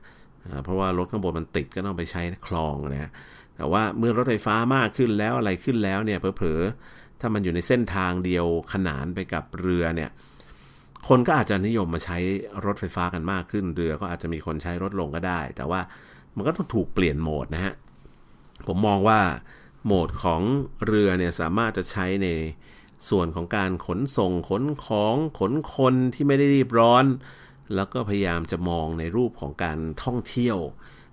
[0.65, 3.11] เพราะว่ารถข้างบนมันติดก็ต้องไปใช้คลองนะ
[3.57, 10.11] แต่ว่าเมื่อรถไฟฟ้ามากขึ้นแล้วอะไรขึ้นแล้วเนี่ยเผลอๆถ้ามันอยู่ในเส้นทางเดียวขนานไปกับเรือเนี่ย
[11.09, 12.19] คนก็อาจจะนิยมมาใช้
[12.67, 15.81] รถไฟฟ้ากันมากขึ้น เรือก็อาจจะมีคนใช้รถลงก็ได้ แต่ว่า
[16.37, 17.75] มันก็ต้องถูกเปลี่ยนโหมดนะฮะ
[18.67, 19.21] ผมมองว่า
[19.85, 20.41] โหมดของ
[20.87, 22.29] เรือเนี่ยสามารถจะใช้ใน
[23.11, 27.05] ส่วนของการขนส่งขนของขนคนที่ไม่ได้รีบร้อน
[27.75, 30.59] แล้วก็พยายามจะมองในรูปของการท่องเที่ยว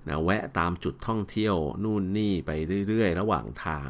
[0.10, 2.52] นะแวะตามจุดท่องเที่ยวนู่นนี่ไป
[2.88, 3.90] เรื่อยๆ ระหว่างทาง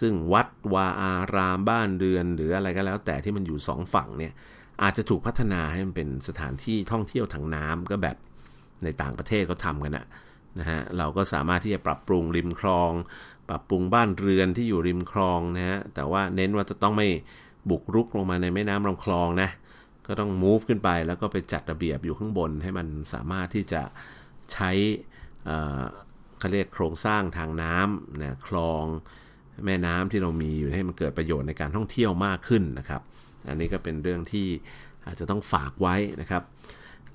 [0.00, 4.32] ซึ่งวัดวาอารามบ้านเรือน หรืออะไรก็แล้ว แต่ที่มันอยู่สองฝั่งเนี่ย
[4.82, 8.16] อาจจะถูกพัฒนาให้มันเป็นสถานที่ท่องเที่ยวทางน้ำก็แบบ
[8.84, 10.06] ในต่างประเทศเขาทำกันนะ
[10.58, 12.92] นะฮะเราก็สามารถที่จะปรับปรุงริมคลอง
[13.48, 17.08] ปรับปรุงบ้านเรือนที่อยู่ริมคลองนะฮะแต่ว่าเน้นว่าจะต้องไม่
[17.70, 19.50] บุกรุกลงมาในแม่น้ำลำคลองนะ
[20.06, 23.82] ก็ต้อง move ขึ้นไปแล้วก็ไปจัดระเบียบอยู่ข้างบน ให้มันสามารถที่จะ
[24.52, 24.70] ใช้
[26.38, 28.84] เขาเรียกโครงสร้างทางน้ำนะคลอง
[29.66, 33.02] แม่น้ำที่เรามีอยู่ให้มันเกิดประโยชน์ในการท่องเที่ยวมากขึ้นนะครับ
[33.48, 34.46] อันนี้ก็เป็นเรื่องที่
[35.06, 36.42] อาจจะต้องฝากไว้นะครับ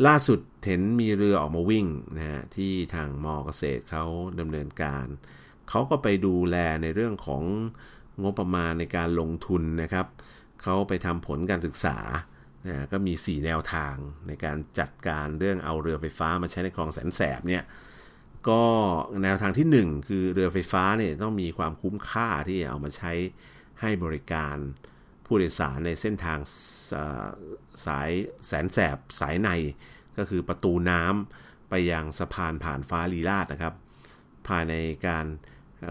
[0.07, 1.85] ล่าสุดเห็นมีเรือออกมาวิ่ง
[2.17, 4.03] นะฮะที่ทางมอเกษตรเขา
[4.39, 5.05] ดำเนินการ
[5.69, 7.43] เขาก็ไปดูแลในเรื่องของ
[8.23, 10.07] งบประมาณในการลงทุนนะครับ
[10.61, 11.97] เขาไปทำผลการศึกษา
[12.69, 13.95] นะก็มี 4 แนวทาง
[14.27, 17.63] ในการจัดการเรื่องเอาเรือไฟฟ้ามาใช้ในคลองแสนแสบเนี่ย
[18.49, 18.63] ก็
[19.23, 23.11] แนวทางที่ 1 คือเรือไฟฟ้าเนี่ยต้องมีความคุ้มค่าที่เอามาใช้
[23.81, 24.55] ให้บริการ
[25.25, 26.39] ผู้โดยสารในเส้นทาง
[27.85, 28.09] สาย
[28.47, 29.49] แสนแสบสายใน
[30.17, 33.73] ก็คือประตูน้ำไปยังสะพานผ่านฟ้าลีลาดนะครับ
[34.47, 34.73] ภายใน
[35.07, 35.25] การ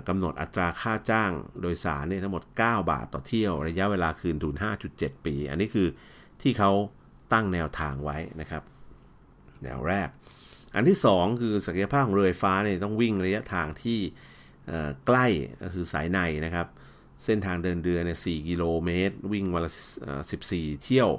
[0.08, 4.54] กำหนดอัตราค่าจ้างโดยสารเนี่ยทั้งหมด 9 บาทต่อเที่ยว ระยะเวลาคืนทุน
[4.90, 5.88] 5.7 ปี อันนี้คือ
[6.42, 6.70] ที่เขา
[7.32, 8.62] ตั้งแนวทางไว้นะครับ
[9.64, 10.08] แนวแรก
[10.74, 13.98] อันที่ 2 คือศักยภาพของเรือไฟฟ้าเนี่ยต้องวิ่งระยะทางที่
[15.06, 15.26] ใกล้
[15.62, 16.66] ก็คือสายในนะครับ
[17.24, 19.72] เส้นทางเดินเรือเนี่ย4กิโลเมตร วิ่งวันละ
[20.28, 21.10] 14เที่ยว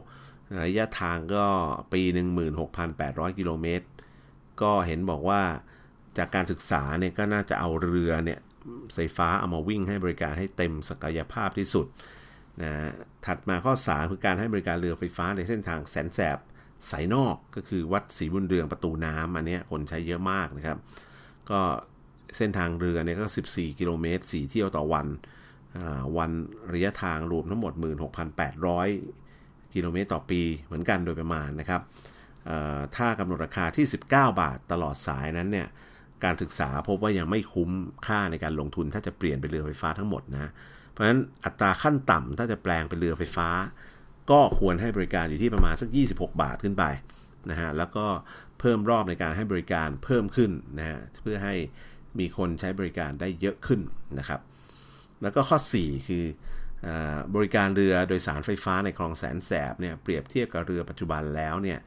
[0.66, 1.46] ระยะทางก็
[1.94, 2.28] ปีหนึ่ง
[2.84, 3.86] 16,800 กิโลเมตร
[4.62, 5.42] ก็เห็นบอกว่า
[6.18, 8.40] จากการศึกษาเนี่ยก็น่าจะเอาเรือเนี่ย
[8.94, 11.86] ไฟฟ้าเอามาวิ่งให้บริการให้เต็มศักยภาพที่สุด
[12.62, 12.72] นะ
[13.26, 16.38] ถัดมาข้อ 3 คือการให้บริการเรือไฟฟ้าในเส้นทางแสนแสบ
[16.92, 20.78] สายนอกก็คือวัดศรีบุญเรืองประตูน้ำอันนี้คนใช้เยอะมากนะครับ
[21.50, 21.60] ก็
[22.38, 25.08] เส้นทางเรือเนี่ยก็ 14 กิโลเมตร 4 เที่ยวต่อวัน
[26.18, 26.32] วัน
[26.74, 27.74] ระยะทางรวมทั้งหมด
[28.54, 31.82] 16,800 กิโลเมตรต่อปีเหมือนกันโดยประมาณนะครับ
[32.96, 35.68] ถ้ากำหนดราคาที่ 19 บาทตลอดสายนั้นเนี่ย
[36.24, 37.70] การศึกษาพบว่ายังไม่คุ้ม
[38.08, 40.52] ค่าในการลงทุนถ้าจะเปลี่ยนเป็นเรือไฟฟ้าทั้งหมดนะ
[41.02, 43.50] ราะฉะนั้นอัตราขั้นต่ำถ้าจะแปลงเป็นเรือไฟฟ้า
[44.32, 46.84] ก็ควรให้บริการอยู่ที่ประมาณสัก 26 บาทขึ้นไป
[47.50, 48.06] นะฮะแล้วก็
[48.60, 51.56] เพิ่มรอบในการให้บริการเพิ่มขึ้นนะฮะเพื่อให้
[52.20, 53.82] มีคนใช้บริการได้เยอะขึ้น
[54.20, 54.40] นะครับ
[55.22, 56.26] แล้วก็ข้อ 4 คือ
[57.36, 61.80] บริการเรือโดยสารไฟฟ้าในคลองแสนแสบเนี่ยเปรียบเทียบกับเรือปัจจุบันแล้วเนี่ย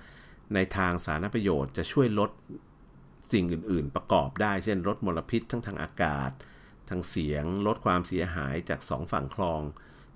[0.55, 2.31] ในทางสาธารณประโยชน์จะช่วยลด
[3.33, 6.31] สิ่งอื่น ๆ ประกอบได้ เช่นลดมลพิษทั้งทางอากาศ
[6.91, 9.61] ทางเสียงลดความเสียหายจาก 2 ฝั่งคลอง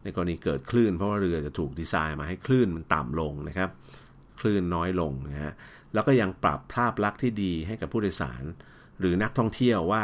[0.03, 3.71] ในกรณีเกิดคลื่น เพราะว่าเรือจะถูกดีไซน์มาให้คลื่นมันต่ำลงนะครับ
[4.41, 5.53] คลื่นน้อยลงนะฮะ
[5.95, 8.45] แล้วก็ยังปรับภาพลักษณ์ที่ดีให้กับผู้โดยสาร
[9.01, 10.03] หรือนักท่องเที่ยวว่า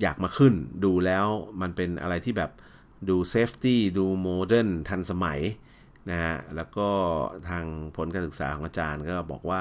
[0.00, 1.26] อยากมาขึ้นดูแล้ว
[1.60, 2.50] มันเป็นอะไรที่แบบ
[3.08, 5.40] ดู safety ดู modern ทันสมัย
[6.10, 6.88] นะฮะแล้วก็
[7.48, 7.64] ทาง
[7.96, 9.60] ผลการศึกษาของอาจารย์ก็บอกว่า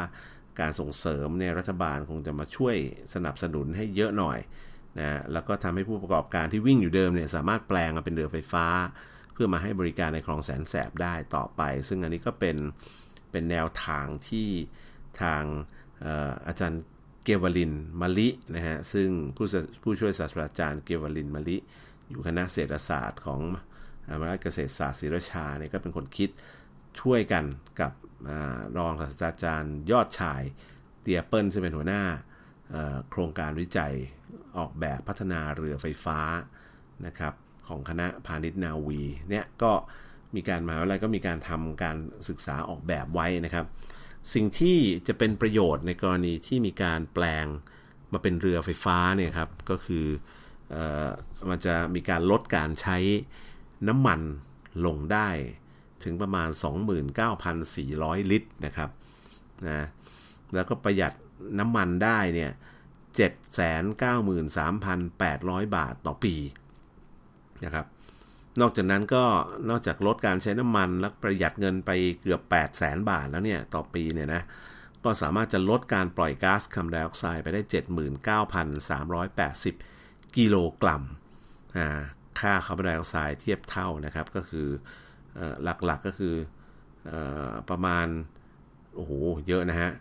[0.60, 2.76] การส่งเสริมเนี่ยรัฐบาลคงจะมาช่วย
[3.14, 4.40] สนับสนุนให้เยอะหน่อย
[5.00, 8.66] นะแล้วก็ทำให้ผู้ประกอบการที่วิ่งอยู่เดิมเนี่ยสามารถแปลงมาเป็นเรือไฟฟ้า
[9.34, 12.58] เพื่อมาให้บริการในคลองแสนแสบได้ต่อไป ซึ่งอันนี้ก็เป็น
[13.32, 14.50] เป็นแนวทางที่
[15.22, 15.44] ทาง
[16.48, 16.82] อาจารย์
[17.24, 19.48] เกวลินมาลินะฮะซึ่งผู้
[19.84, 21.58] ผู้ช่วยศาสตราจารย์เกวลินมาลิ
[22.10, 23.56] อยู่คณะเศรษฐศาสตร์ของม
[24.08, 26.30] หาวิทยาลัยเกษตรศาสตร์ศิริชาเนี่ยก็เป็นคนคิด
[27.02, 27.44] ช่วยกัน
[27.82, 27.92] กับ
[28.78, 30.42] รองศาสตราจารย์ยอดชาย
[31.02, 32.04] เตียเปิลซึ่งเป็นหัวหน้า
[33.10, 33.94] โครงการวิจัย
[34.58, 36.20] ออกแบบพัฒนาเรือไฟฟ้า
[37.06, 37.34] นะครับ
[37.68, 39.72] ของคณะพาณิชย์นาวีเนี่ยก็
[40.36, 41.98] มีการมาอะไรก็มีการทำการ
[42.30, 43.66] ศึกษาออกแบบไว้นะครับ
[44.34, 47.46] สิ่งที่จะเป็นประโยชน์ในกรณีที่มีการแปลง
[48.14, 50.06] มาเป็นเรือไฟฟ้าเนี่ยครับก็คือ
[50.74, 50.78] อ
[51.50, 52.98] มันจะมีการลดการใช้
[53.88, 54.22] น้ำมัน
[54.86, 55.30] ลงได้
[56.04, 56.50] ถึงประมาณ
[57.40, 58.90] 29,400 ลิตรนะครับ
[59.68, 59.86] นะ
[60.56, 61.14] แล้วก็ประหยัด
[61.60, 62.52] น้ำมันได้เนี่ย
[63.18, 66.36] 793,800 บาทต่อปี
[67.66, 67.86] นะครับ
[68.62, 69.24] นอกจากนั้นก็
[69.70, 74.44] นอกจากลดการใช้น้ำมันและประหยัดเงินไปเกือบ8 0 0 0 0 0 บาทแล้วเนี่ย ต่อปีเนี่ยนะ
[75.04, 77.62] ก็สามารถจะลดการปล่อยก๊าซคาร์บอนไดออกไซด์ไปได้
[79.40, 81.04] 79,380 กิโลกรัม
[82.40, 84.68] ค่าคาร์บอนไดออกไซด์เทียบเท่านะครับ ก็คือ
[85.64, 86.36] หลักๆกก็คือ
[87.12, 87.14] อ
[87.70, 88.08] ประมาณ
[88.96, 89.12] โอ้โห
[89.48, 89.92] เยอะนะฮะ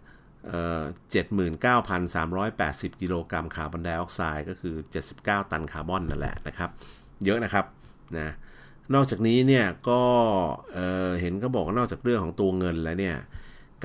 [0.43, 4.75] 79,380 กิโลกรัมคาร์บอนไดออกไซด์ก็คือ
[5.13, 6.71] 79 ตันคาร์บอนนั่นแหละนะครับ
[7.25, 7.65] เยอะนะครับ
[8.19, 8.29] นะ
[8.95, 10.03] นอกจากนี้เนี่ยก็
[10.75, 13.17] เเห็นก็บอกนอกจากเรื่องของตัวเงินแล้วเนี่ย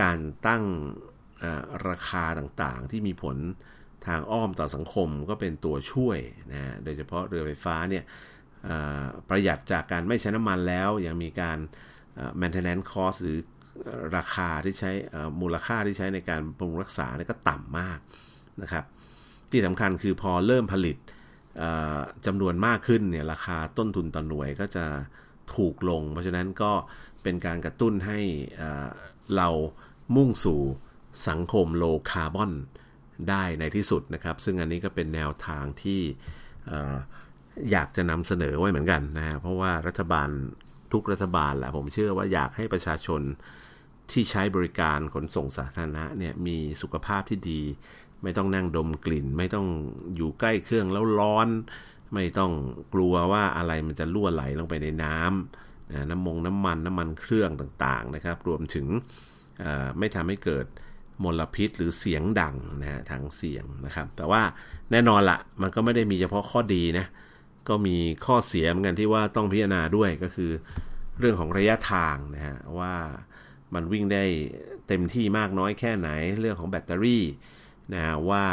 [0.02, 0.18] การ
[0.48, 0.64] ตั้ง
[1.90, 3.38] ราคาต่างๆ ที่มีผล
[4.08, 6.20] ทางอ้อมต่อสังคมก็เป็นตัวช่วย
[6.52, 8.04] นะโดยเฉพาะเรือไฟฟ้าเนี่ย
[9.30, 11.58] ประหยัดจากการไม่ใช้น้ำมันแล้ว ยังมีการ
[12.42, 13.38] maintenance cost หรือ
[14.16, 14.92] ราคาที่ใช้
[15.42, 18.00] มูลค่าที่ใช้ในการบำรุงรักษาเนี่ยก็ต่ำมาก
[18.62, 18.86] นะครับ
[19.52, 20.98] ที่สำคัญคือพอเริ่มผลิต
[22.26, 24.86] จำนวนมากขึ้นเนี่ยราคาต้นทุนต่อหน่วยก็จะ
[25.56, 26.72] ถูกลง เพราะฉะนั้นก็
[27.24, 28.20] เป็นการกระตุ้นให้
[29.36, 29.50] เรา
[30.16, 30.62] มุ่งสู่
[31.28, 32.52] สังคมโลคาร์บอน
[33.30, 36.02] ได้ในที่สุดนะครับ ซึ่งอันนี้ก็เป็นแนวทางที่
[37.72, 40.30] อยากจะนำเสนอไว้เหมือนกันนะเพราะว่ารัฐบาล
[40.94, 43.22] ทุกรัฐบาลแหละผมเชื่อว่าอยากให้ประชาชน
[44.12, 47.62] ที่ใช้บริการขนส่งสาธารณะเนี่ยมีสุขภาพที่ดี
[48.24, 49.68] ไม่ต้องนั่งดมกลิ่น ไม่ต้อง
[50.16, 51.48] อยู่ใกล้เครื่องแล้วร้อน
[52.14, 52.52] ไม่ต้อง
[52.94, 58.88] กลัวว่าอะไรมันจะล่วไหลลงไปในน้ำนะน้ำมงน้ำมันน้ำมันเครื่องต่างๆนะครับ รวมถึง
[59.98, 60.66] ไม่ทำให้เกิด
[61.24, 64.42] มลพิษหรือเสียงดังนะฮะทางเสียงนะครับ แต่ว่า
[64.92, 67.06] แน่นอนละมันก็ไม่ได้มีเฉพาะข้อดีนะ
[67.70, 70.52] ก็มีข้อเสียเหมือนกันที่ว่าต้องพิจารณาด้วยก็คือ
[71.20, 72.94] เรื่องของระยะทางนะฮะว่า
[73.74, 74.24] มันวิ่งได้
[74.88, 77.24] เต็มที่มากน้อยแค่ไหนเรื่องของแบตเตอรี่
[77.94, 78.46] นะว่า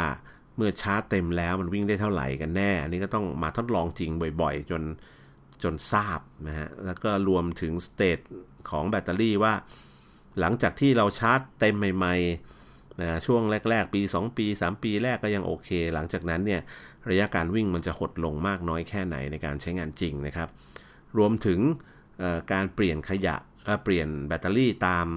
[0.57, 4.83] เมื่อชาร์จเต็มแล้วมันวิ่งได้เท่าไหร่กันแน่ อันนี้ก็ต้องมาทดลองจริงบ่อยๆ จน
[5.63, 8.19] จนทราบนะฮะแล้วก็รวมถึงสเตต
[8.69, 9.53] ของแบตเตอรี่ว่า
[10.39, 16.61] หลังจากที่เราชาร์จเต็มใหม่ๆนะช่วงแรก ๆ ปี 2 ปี 3 ปีแรกก็ยังโอเค หลังจากนั้นเนี่ย
[17.09, 20.49] ระยะการวิ่งมันจะหดลงมากน้อยแค่ไหนในการใช้งานจริงนะครับ
[21.17, 21.59] รวมถึง
[22.51, 23.35] การเปลี่ยนขยะ
[23.83, 25.07] เปลี่ยนแบตเตอรี่ตาม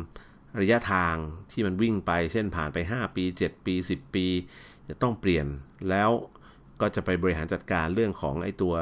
[0.60, 1.14] ระยะทาง
[1.52, 4.26] ที่มันวิ่งไป เช่นผ่านไป 5 ปี 7 ปี 10 ปี
[4.88, 5.46] จะต้องเปลี่ยน
[5.90, 6.10] แล้ว
[6.80, 8.74] ก็จะไปบริหารจัดการเรื่องของไอ้ตัว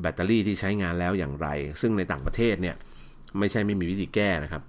[0.00, 1.48] แบตเตอรี่ที่ใช้งานแล้วอย่างไร
[1.80, 2.76] ซึ่งในต่างประเทศเนี่ย
[3.38, 4.62] ไม่ใช่ไม่มีวิธีแก้นะครับ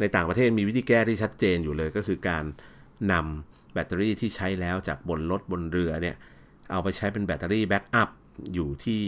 [0.00, 2.44] ในต่างประเทศมีวิธีแก้ที่ชัดเจนอยู่เลยก็คือการ
[3.12, 6.16] นำแบตเตอรี่ที่ใช้แล้วจากบนรถบนเรือเนี่ย
[6.70, 8.10] เอาไปใช้เป็นแบตเตอรี่ backup
[8.54, 9.02] อยู่ที่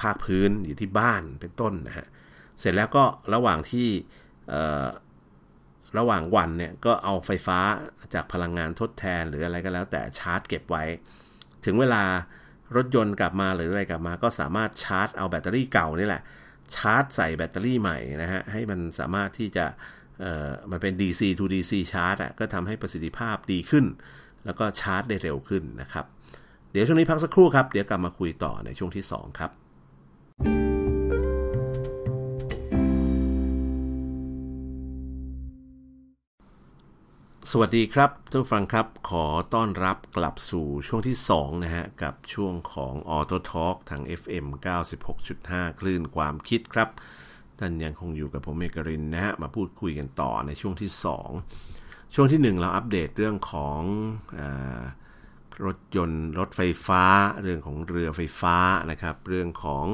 [0.00, 3.88] ภาคพื้นอยู่ที่บ้านเป็นต้นนะฮะเสร็จแล้วก็ระหว่างที่
[5.98, 7.58] ระหว่างวันเนี่ยก็เอาไฟฟ้า
[8.14, 10.84] จากพลังงานทดแทนหรืออะไรก็แล้วแต่ชาร์จเก็บไว้
[11.64, 12.02] ถึงเวลา
[12.76, 16.22] รถยนต์กลับมาหรืออะไรกลับมา ก็สามารถชาร์จเอาแบตเตอรี่เก่านี่แหละ
[16.74, 19.66] ชาร์จใส่แบตเตอรี่ใหม่นะฮะให้มันสามารถที่จะ
[20.70, 23.84] มันเป็น DC to DC ชาร์จอะก็ทำให้ประสิทธิภาพดีขึ้น
[24.44, 26.04] แล้วก็ชาร์จได้เร็วขึ้นนะครับ
[26.70, 29.50] เดี๋ยวช่วงนี้พักสักครู่ครับ เดี๋ยวกลับมาคุยต่อในช่วงที่ 2 ครับ
[37.48, 44.46] สวัสดีครับท่านฟังครับ ขอต้อนรับกลับสู่ช่วงที่ 2 นะฮะ กับช่วงของ Auto Talk ทาง FM
[45.12, 46.88] 96.5 คลื่นความคิดครับ
[47.58, 50.90] ท่านยังคงอยู่กับผมเอกรินนะฮะ มาพูดคุยกันต่อในช่วงที่
[51.52, 53.80] 2 ช่วงที่ 1 เราอัปเดตเรื่องของ
[54.38, 54.40] อ
[55.64, 57.02] รถยนต์ รถไฟฟ้า
[57.42, 58.56] เรื่องของเรือไฟฟ้า
[58.90, 59.84] นะครับ เรื่องของ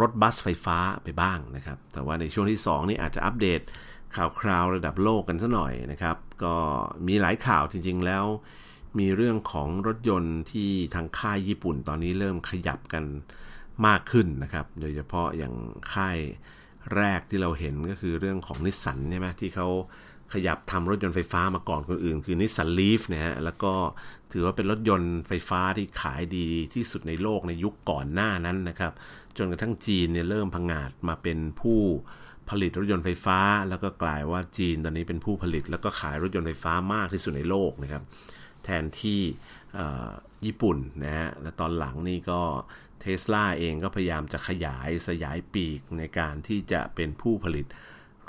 [0.00, 3.62] รถบัสไฟฟ้าไปบ้างนะครับ แต่ว่าในช่วงที่ 2 นี่อาจจะอัปเดต
[4.16, 6.54] ข่าวคราวระดับโลกกันซะหน่อยนะครับ ก็
[7.06, 8.24] มีหลายข่าวจริงๆแล้ว
[8.98, 13.04] มีเรื่องของรถยนต์ที่ทางค่ายญี่ปุ่นตอนนี้เริ่มขยับกัน
[13.86, 15.54] มากขึ้นนะครับ โดยเฉพาะอย่าง
[15.92, 16.18] ค่าย
[16.96, 19.68] แรกที่เราเห็นก็คือเรื่องของนิสสันใช่ไหมที่เขา
[20.32, 23.72] ขยับทำรถยนต์ไฟฟ้ามาก่อนคนอื่น คือนิสสันลีฟนะฮะแล้วก็
[24.32, 28.92] ถือว่าเป็นรถยนต์ไฟฟ้าที่ขายดีที่สุดในโลกในยุคก่อนหน้านั้นนะครับ
[29.36, 32.19] จนกระทั่งจีนเนี่ยเริ่มพังงาดมาเป็นผู้ผ
[32.50, 38.02] ผลิตรถยนต์ไฟฟ้า แล้วก็กลายว่าจีนตอนนี้เป็นผู้ผลิต แล้วก็ขายรถยนต์ไฟฟ้ามากที่สุดในโลกนะครับ
[38.64, 39.20] แทนที่
[40.46, 42.40] ญี่ปุ่นนะฮะและตอนหลังนี่ก็
[43.00, 47.66] เทสลาเองก็พยายามจะขยายสยายปีกในการที่จะเป็นผู้ผลิต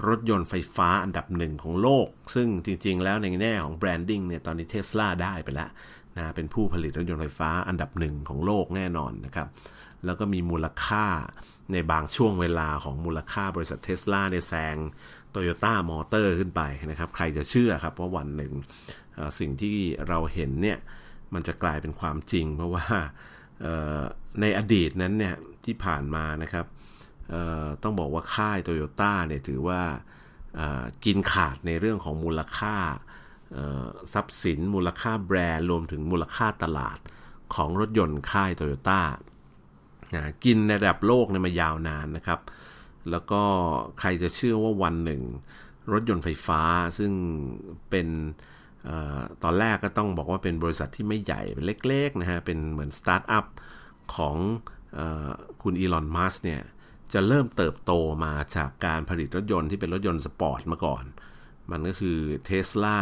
[0.08, 5.70] รถยนต์ไฟฟ้าอันดับหนึ่งของโลก ซึ่งจริงๆ แล้วในแง่ของ branding เนี่ยตอนนี้เทสลาได้ไปแล้ว
[6.18, 9.48] นะเป็นผู้ผลิตรถยนต์ไฟฟ้าอันดับหนึ่งของโลกแน่นอนนะครับ
[10.06, 11.06] แล้วก็มีมูลค่า
[11.74, 14.76] ในบางช่วงเวลาของมูลค่าบริษัทเทสลาเนี่ยแซง
[15.30, 18.54] โตโยต้ามอเตอร์ขึ้นไปนะครับ ใครจะเชื่อครับว่าวันหนึ่ง
[19.40, 20.78] สิ่งที่เราเห็นเนี่ย
[21.34, 22.86] มันจะกลายเป็นความจริง เพราะว่า
[24.42, 26.66] ในอดีตนั้นเนี่ย ที่ผ่านมานะครับ
[27.84, 29.82] ต้องบอกว่าค่ายโตโยต้าเนี่ยถือว่า
[31.06, 32.76] กินขาดในเรื่องของมูลค่า
[34.14, 37.00] ทรัพย์สิน มูลค่าแบรนด์รวมถึงมูลค่าตลาด
[37.56, 39.02] ของรถยนต์ค่ายโตโยต้า
[40.14, 42.40] นะกินในระดับโลกเนี่ยมายาวนานนะครับ
[43.12, 43.42] แล้วก็
[44.00, 45.22] ใครจะเชื่อว่าวันหนึ่ง
[45.92, 46.62] รถยนต์ไฟฟ้า
[46.98, 47.12] ซึ่ง
[47.90, 48.08] เป็น
[48.88, 48.90] อ
[49.44, 53.46] ตอนแรกก็ต้องบอกว่าเป็นบริษัทที่ไม่ใหญ่ เป็นเล็กๆนะฮะ เป็นเหมือนสตาร์ทอัพ
[54.16, 54.38] ของ
[54.98, 55.00] อ
[55.64, 56.62] คุณอีลอน มัสก์เนี่ย
[57.14, 57.92] จะเริ่มเติบโต
[58.26, 61.04] มาจากการผลิตรถยนต์ที่เป็นรถยนต์สปอร์ตมาก่อน
[61.72, 62.20] มันก็คือ
[62.50, 63.00] Tesla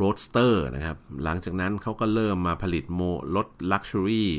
[0.00, 3.00] Roadster นะครับ หลังจากนั้นเขาก็เริ่มมาผลิตโม
[3.36, 4.30] รถ luxury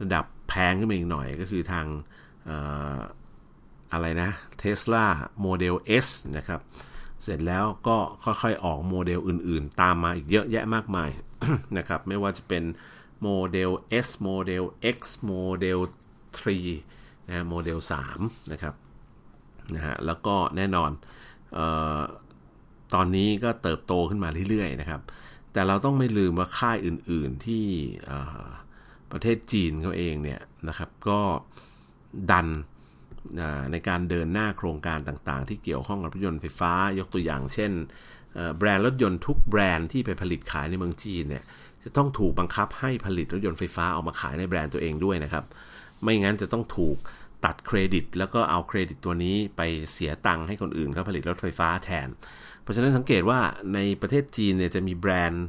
[0.00, 1.86] ระดับ พงขึ้นมาอีกหน่อยก็คือทาง
[3.92, 4.30] อะไรนะ
[4.62, 5.04] Tesla
[5.46, 6.60] Model S นะครับ
[7.22, 11.10] เสร็จแล้วก็ค่อยๆ ออกโมเดลอื่นๆ ตามมาอีกเยอะแยะมากมาย
[11.78, 12.64] นะครับ ไม่ว่าจะเป็น
[13.22, 13.70] โมเดล
[14.06, 14.64] S โมเดล
[14.96, 15.78] X โมเดล
[16.52, 17.78] 3นะโมเดล
[18.14, 18.74] 3นะครับ
[19.74, 20.90] นะฮะแล้วก็แน่นอน
[21.56, 21.58] อ
[21.98, 22.00] อ
[22.94, 25.00] ตอนนี้ก็เติบโตขึ้นมาเรื่อยๆนะครับ
[25.52, 27.64] แต่เราต้องไม่ลืมว่าค่ายอื่นๆที่
[29.12, 31.20] ประเทศจีนเขาเองเนี่ยนะครับ ก็
[32.30, 32.48] ดัน
[33.72, 37.72] ในการเดินหน้าโครงการต่างๆ ที่เกี่ยวข้องกับรถยนต์ไฟฟ้ายกตัวอย่าง เช่น
[38.58, 41.44] แบรนด์รถยนต์ทุกแบรนด์ที่ไปผลิตขายในเมืองจีนเนี่ย
[41.84, 45.44] จะต้องถูกบังคับให้ผลิตรถยนต์ไฟฟ้าออกมาขายในแบรนด์ตัวเองด้วยนะครับ
[46.02, 46.96] ไม่งั้นจะต้องถูก
[47.44, 49.60] ตัดเครดิต แล้วก็เอาเครดิตตัวนี้ไป
[49.92, 52.08] เสียตังค์ให้คนอื่นเขาผลิตรถไฟฟ้าแทน
[52.62, 53.40] เพราะฉะนั้นสังเกตว่า
[53.74, 55.46] ในประเทศจีนเนี่ยจะมีแบรนด์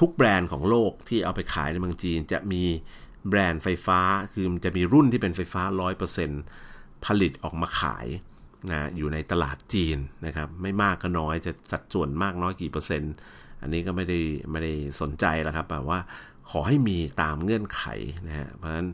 [0.00, 2.62] ทุกแบรนด์ของโลกที่เอาไปขายในเมืองจีน จะมี
[3.28, 4.00] แบรนด์ไฟฟ้า
[4.32, 5.62] คือจะมีรุ่นที่เป็นไฟฟ้า
[6.34, 8.06] 100%ผลิตออกมาขาย
[8.70, 13.14] นะอยู่ในตลาดจีนนะครับ ไม่มากก็น้อยจะสัดส่วนมากน้อยกี่เปอร์เซ็นต์
[13.62, 14.18] อันนี้ก็ไม่ได้
[14.50, 16.00] ไม่ได้สนใจแล้วครับแบบว่า
[16.50, 17.84] ขอให้มีตามเงื่อนไข
[18.26, 18.88] นะฮะเพราะฉะนั้น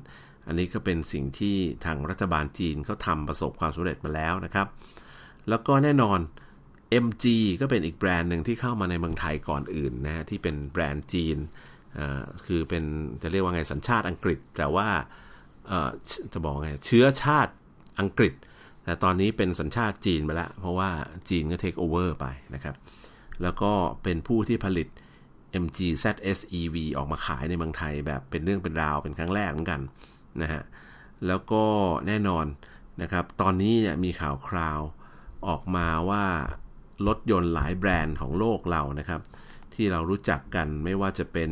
[0.47, 4.67] อันนี้ก็เป็นสิ่งที่ทางรัฐบาลจีนเขาทำประสบความสำเร็จมาแล้วนะครับ
[5.49, 6.19] แล้วก็แน่นอน
[7.05, 7.25] MG
[7.61, 11.39] ก็เป็นอีกแบรนด์หนึ่งที่เข้ามาในเมืองไทยก่อนอื่นนะที่เป็นแบรนด์จีน
[12.47, 12.85] คือเป็น
[13.23, 14.89] จะเรียกว่าไงสัญชาติอังกฤษ แต่ว่า
[16.33, 17.53] จะบอกไงเชื้อชาติ
[18.01, 18.35] อังกฤษ
[18.85, 20.91] แต่ตอนนี้เป็นสัญชาติจีนไปแล้วเพราะว่า
[21.29, 22.77] จีนก็เทคโอเวอร์ไปนะครับ
[23.43, 23.73] แล้วก็
[24.03, 24.89] เป็นผู้ที่ผลิต
[25.63, 29.81] MG ZS EV ออกมาขายในเมืองไทยแบบเป็นเรื่องเป็นราวเป็นครั้งแรกเหมือนกัน
[30.43, 30.63] นะฮะ
[31.27, 31.65] แล้วก็
[32.07, 32.47] แน่นอน
[33.03, 33.75] นะครับ ตอนนี้
[34.05, 34.81] มีข่าวคราว
[35.49, 36.25] ออกมาว่า
[37.07, 39.21] รถยนต์หลายแบรนด์ของโลกเรานะครับ
[39.75, 41.51] ที่เรารู้จักกันไม่ว่าจะเป็น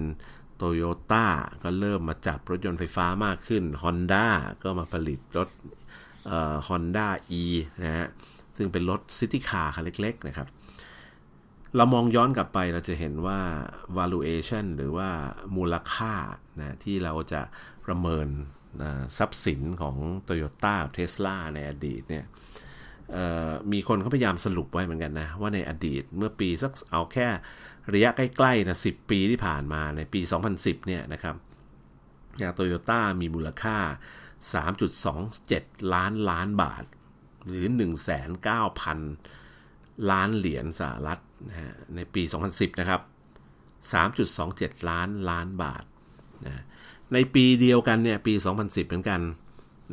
[0.57, 0.83] โตโย
[1.13, 1.27] ต้า
[1.63, 4.27] ก็เริ่มมาจับรถยนต์ไฟฟ้ามากขึ้น Honda
[4.63, 5.49] ก็มาผลิตรถ
[6.67, 7.09] ฮอนด้า
[7.43, 7.45] E
[7.85, 8.09] นะฮะ
[8.57, 10.49] ซึ่งเป็นรถ city car คันเล็ก ๆ นะครับ
[11.77, 13.41] เรามองย้อนกลับไปเราจะเห็นว่า
[13.99, 15.09] valuation หรือว่า
[15.57, 16.15] มูลค่า
[16.59, 17.41] นะที่เราจะ
[17.87, 18.29] ประเมิน
[19.19, 19.97] ทรัพย์สินของ
[20.29, 22.25] Toyota เท Tesla ในอดีตเนี่ย
[23.73, 27.29] มีคนเขาพยายามสรุปไว้เหมือนกันนะ ว่าในอดีตเมื่อปีสักเอาแค่
[27.92, 30.21] ระยะใกล้ๆนะ10ปีที่ผ่านมาในปี
[30.55, 31.35] 2010 เนี่ยนะครับ
[32.42, 33.79] ยาโตโยต้ามีมูลค่า
[35.05, 36.85] 3.27 ล้านล้านบาท
[37.47, 37.64] หรือ
[38.29, 41.18] 1,9,000 ล้านเหรียญสหรัฐ
[41.49, 43.01] นะฮะในปี 2010 นะครับ
[43.94, 45.85] 3.27 ล้านล้านบาท
[46.47, 46.64] นะ
[47.12, 49.21] ในปีเดียวกันเนี่ยปี 2010 เหมือนกัน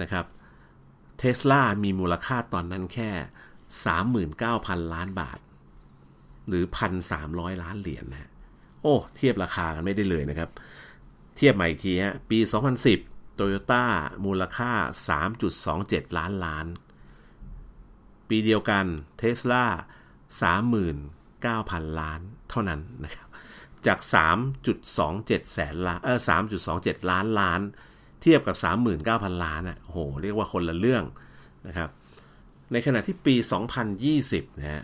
[0.02, 0.26] นะครับ
[1.20, 3.10] เทสลามีมูลค่าตอนนั้นแค่
[4.22, 5.40] 39,000 ล้านบาท
[6.48, 6.64] หรือ
[7.14, 8.30] 1,300 ล้านเหรียญนะ
[8.82, 10.50] โอ้ เทียบราคากันไม่ได้เลยนะครับ
[11.36, 12.40] เทียบใหม่อีกทีฮะปี
[12.88, 13.86] 2010โตโยต้า
[14.26, 14.72] มูลค่า
[15.44, 16.66] 3.27 ล้านล้าน
[18.30, 18.86] ปีเดียวกัน
[19.18, 19.66] เทสลา
[21.24, 23.28] 39,000 ล้านเท่านั้นนะครับ
[23.86, 24.00] จาก
[24.76, 26.20] 3.27 แสนล้านเออ
[26.66, 27.62] 3.27 ล้านล้าน
[28.26, 28.56] ทียบกับ
[29.00, 31.04] 39,000 ล้านอะโห เรียกว่าคนละเรื่อง
[31.68, 31.90] นะครับ
[32.72, 33.36] ในขณะที่ปี
[33.98, 34.84] 2020 นะฮะ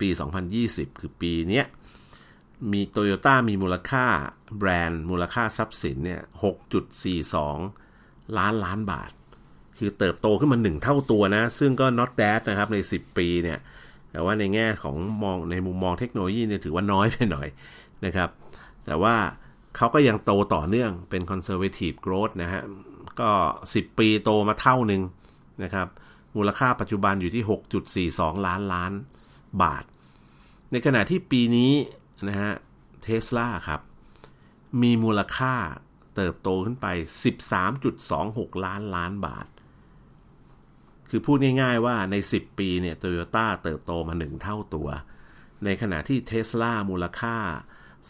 [0.00, 0.08] ปี
[0.54, 1.66] 2020 คือปีเนี้ย
[2.72, 4.06] มีโตโยต้ามีมูลค่า
[4.58, 6.20] แบรนด์ มูลค่าทรัพย์สินเนี่ย
[7.48, 9.10] 6.42 ล้านล้านบาท
[9.78, 13.58] คือเติบโตขึ้นมาหนึ่งเท่าตัวนะ ซึ่งก็ not bad นะครับ ใน 10 ปีเนี่ย
[14.10, 17.48] แต่ว่าในแง่ของมองในมุมมองเทคโนโลยีเนี่ยถือว่าน้อยไปหน่อย
[18.04, 18.28] นะครับ
[18.84, 19.14] แต่ว่า
[19.76, 22.62] เขาก็ยังโตต่อเนื่องเป็น conservative growth นะฮะ
[23.20, 23.30] ก็
[23.66, 25.02] 10 ปีโตมาเท่าหนึ่ง
[25.62, 25.88] นะครับ
[26.36, 27.44] มูลค่าปัจจุบันอยู่ที่
[28.14, 28.92] 6.42 ล้านล้าน
[29.62, 29.84] บาท
[30.70, 31.72] ในขณะที่ปีนี้
[32.28, 32.52] นะฮะ
[33.02, 33.80] เทสลาครับ
[34.82, 35.54] มีมูลค่า
[36.16, 36.86] เติบโตขึ้นไป
[37.76, 39.46] 13.26 ล้านล้านบาท
[41.08, 44.88] คือพูดง่ายๆว่าใน 10 ปีเนี่ยโตโยต้าเติบโตมา 1 เท่าตัว
[45.64, 47.36] ในขณะที่เทสลามูลค่า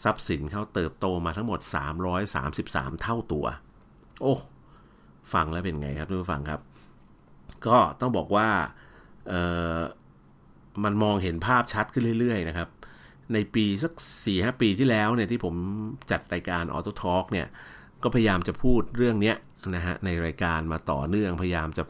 [0.03, 1.59] ทรัพย์สินเขาเติบโตมาทั้งหมด
[2.31, 3.45] 333 เท่าตัว
[4.21, 4.35] โอ้
[5.33, 6.61] ฟังแล้วเป็นไงครับทุกฟังครับ
[7.67, 8.47] ก็ต้องบอกว่า
[10.83, 12.69] มันมองเห็นภาพชัดขึ้นเรื่อย ๆ นะครับ
[13.33, 15.55] ในปีสัก4-5ปีที่แล้วเนี่ยที่ผม
[16.11, 17.47] จัดรายการ Auto Talk เนี่ย
[18.03, 19.33] ก็พยายามจะพูดเรื่องนี้
[19.75, 21.83] นะฮะในรายการมาต่อเนื่องพยายามจะ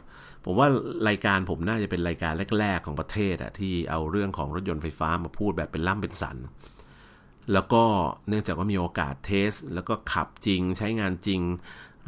[0.46, 0.68] ผมว่า
[1.10, 6.38] รายการผมน่าจะเป็นรายการแรก ๆ ของประเทศอะที่เอาเรื่องของรถยนต์ไฟฟ้ามาพูดแบบเป็นล่ำเป็นสัน
[7.54, 7.84] แล้วก็
[8.28, 11.42] เนื่องจากว่ามีโอกาส test แล้วก็ขับจริงใช้งานจริง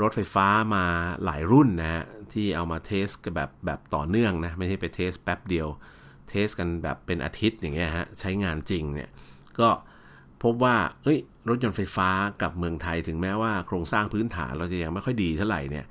[0.02, 0.86] รถไฟฟ้ามา
[1.26, 5.68] หลายรุ่นนะฮะที่เอามา test กันแบบแบบต่อเนื่องนะ ไม่ใช่ไป test แป๊บเดียว
[6.30, 9.10] เทสกันแบบเป็นอาทิตย์อย่างเงี้ยฮะใช้งานจริงเนี่ย
[9.60, 9.70] ก็
[10.44, 11.20] พบว่าเอ้ย
[11.50, 12.10] รถยนต์ไฟฟ้า
[12.42, 15.86] กับเมืองไทยถึงแม้ว่าโครงสร้างพื้นฐานเราจะยังไม่ค่อยดีเท่าไหร่เนี่ย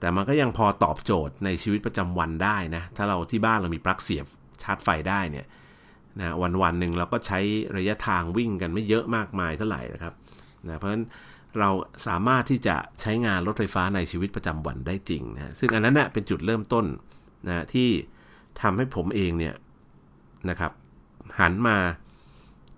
[0.00, 4.26] แต่มันก็ยังพอตอบโจทย์ในชีวิตประจำวันได้นะ ถ้าเราที่บ้านเรามีปลั๊กเสียบ
[4.62, 5.46] ชาร์จไฟได้เนี่ย
[6.18, 7.40] นะวันวันหนึ่งเราก็ใช้
[7.76, 10.14] ระยะทางวิ่งกันไม่เยอะมากมายเท่าไหร่นะครับ
[10.66, 11.04] นะเพราะฉะนั้น
[11.58, 11.70] เรา
[12.06, 16.86] สามารถที่จะใช้งานรถไฟฟ้าในชีวิตประจำวันได้จริงนะซึ่งอันนั้นนะเป็นจุดเริ่มต้น
[17.46, 17.88] นะที่
[18.60, 19.54] ทำให้ผมเองเนี่ย
[20.50, 20.72] นะครับ
[21.40, 21.76] หันมา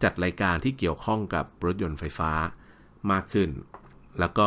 [0.03, 2.31] จัดรายการที่เกี่ยวข้องกับรถยนต์ไฟฟ้า
[3.13, 3.49] มากขึ้น
[4.21, 4.47] แล้วก็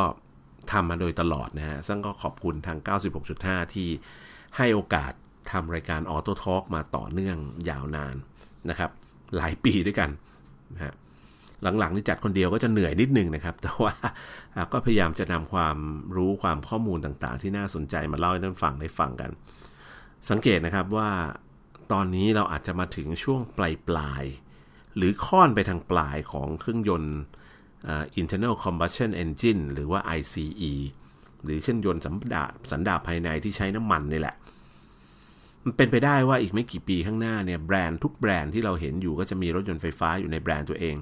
[0.72, 2.78] ทำมาโดยตลอดนะฮะ ซึ่งก็ขอบคุณทาง
[3.26, 3.90] 96.5 ที่
[4.58, 5.14] ให้โอกาส
[5.52, 7.38] ทำรายการ Auto Talk มาต่อเนื่อง
[7.70, 8.16] ยาวนาน
[8.70, 8.92] นะครับ
[9.38, 10.10] หลายปีด้วยกัน
[10.74, 10.94] นะฮะ
[11.80, 13.94] หลังๆนี่จัดคนเดียวก็จะเหนื่อยนิดนึงนะครับ แต่ว่า
[14.72, 15.78] ก็พยายามจะนำความ
[16.16, 19.30] รู้ความข้อมูลต่างๆ ที่น่าสนใจมาเล่าให้ท่านฟังได้ฟังกัน
[20.30, 21.10] สังเกตนะครับว่า
[21.92, 24.24] ตอนนี้เราอาจจะมาถึงช่วงปลายปลาย
[24.96, 27.18] หรือค่อนไปทางปลายของเครื่องยนต์
[28.22, 30.74] internal combustion engine หรือว่า ICE
[31.44, 34.36] หรือเครื่องยนต์สันดาปสันดาปภายในที่ใช้น้ำมันนี่แหละ
[35.66, 40.96] มันเป็นไปได้ว่าอีกไม่กี่ปีข้างหน้าเนี่ยแบรนด์ทุกแบรนด์ที่เราเห็นอยู่ก็จะมีรถยนต์ไฟฟ้าอยู่ในแบรนด์ตัวเอง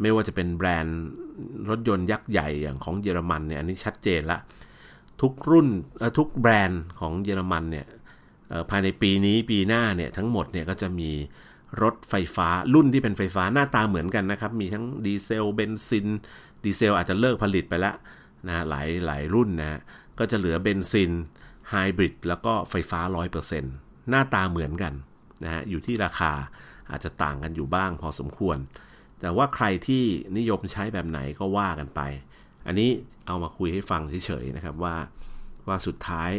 [0.00, 0.98] ไม่ว่าจะเป็นแบรนด์
[1.68, 4.38] รถยนต์ยักษ์ใหญ่อย่างของเยอรมันเนี่ยอันนี้ชัดเจนละ
[5.22, 5.68] ทุกรุ่น
[6.18, 7.86] ทุกแบรนด์ของเยอรมันเนี่ย
[8.70, 11.10] ภายในปีนี้ปีหน้าเนี่ยทั้งหมดเนี่ยก็จะมี
[11.82, 16.06] รถไฟฟ้ารุ่นที่เป็นไฟฟ้าหน้าตาเหมือนกันนะครับ มีทั้งดีเซลเบนซิน
[16.64, 17.94] ดีเซลอาจจะเลิกผลิตไปแล้ว
[18.46, 19.80] นะหลายหลายรุ่นนะ
[20.18, 21.12] ก็จะเหลือเบนซิน
[21.70, 23.00] ไฮบริดแล้วก็ไฟฟ้า
[23.54, 23.60] 100%
[24.08, 24.92] หน้าตาเหมือนกัน
[25.44, 26.32] นะฮะอยู่ที่ราคา
[26.90, 28.58] อาจจะต่างกันอยู่บ้างพอสมควร
[29.20, 30.04] แต่ว่าใครที่
[30.38, 32.00] นิยมใช้แบบไหนก็ว่ากันไป
[32.66, 32.90] อันนี้
[33.26, 34.94] เอามาคุยให้ฟังเฉยๆนะครับว่า
[35.68, 36.30] ว่าสุดท้าย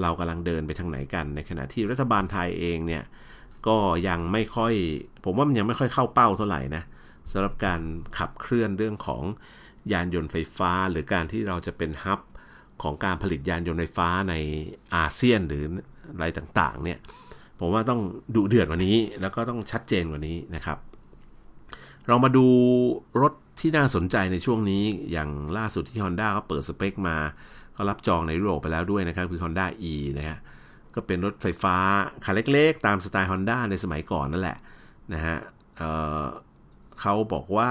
[0.00, 3.04] เรากำลังเดินไปทางไหนกัน ในขณะที่รัฐบาลไทยเองเนี่ย
[3.66, 3.76] ก็
[4.08, 4.72] ยังไม่ค่อย
[5.24, 6.82] ผมว่ามันยังไม่ค่อยเข้าเป้าเท่าไหร่นะ
[7.32, 7.80] สำหรับการ
[8.18, 9.22] ขับเคลื่อนเรื่องของ
[9.92, 12.20] ยานยนต์ไฟฟ้า หรือการที่เราจะเป็นฮับ
[12.82, 14.34] ของการผลิตยานยนต์ไฟฟ้าใน
[14.94, 15.64] อาเซียนหรือ
[16.14, 16.98] อะไรต่างๆเนี่ย
[17.58, 18.00] ผมว่าต้อง
[18.34, 20.78] ดุเดือดกว่านี้แล้วก็ต้องชัดเจนกว่านี้นะครับ
[22.06, 22.46] เรามาดู
[23.22, 27.16] รถที่น่าสนใจในช่วงนี้อย่างล่าสุดที่ Honda เขาเปิดสเปคมา
[27.74, 30.38] เขารับจองในยุโรปไปแล้วด้วยนะครับ คือ Honda E นะฮะ
[30.94, 31.76] ก็เป็นรถไฟฟ้า
[32.24, 34.58] คันเล็กๆ ตามสไตล์ Honda ในสมัยก่อนนั่นแหละ
[35.14, 35.36] นะฮะ
[35.76, 37.70] เเขาบอกว่า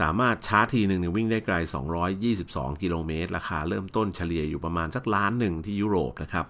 [0.00, 1.56] สามารถชาร์จทีหนึ่งวิ่งได้ไกล
[2.18, 6.46] 222 กิโลเมตร ราคาเริ่มต้นเฉลี่ยอยู่ประมาณสักล้านหนึ่งที่ยุโรปนะครับ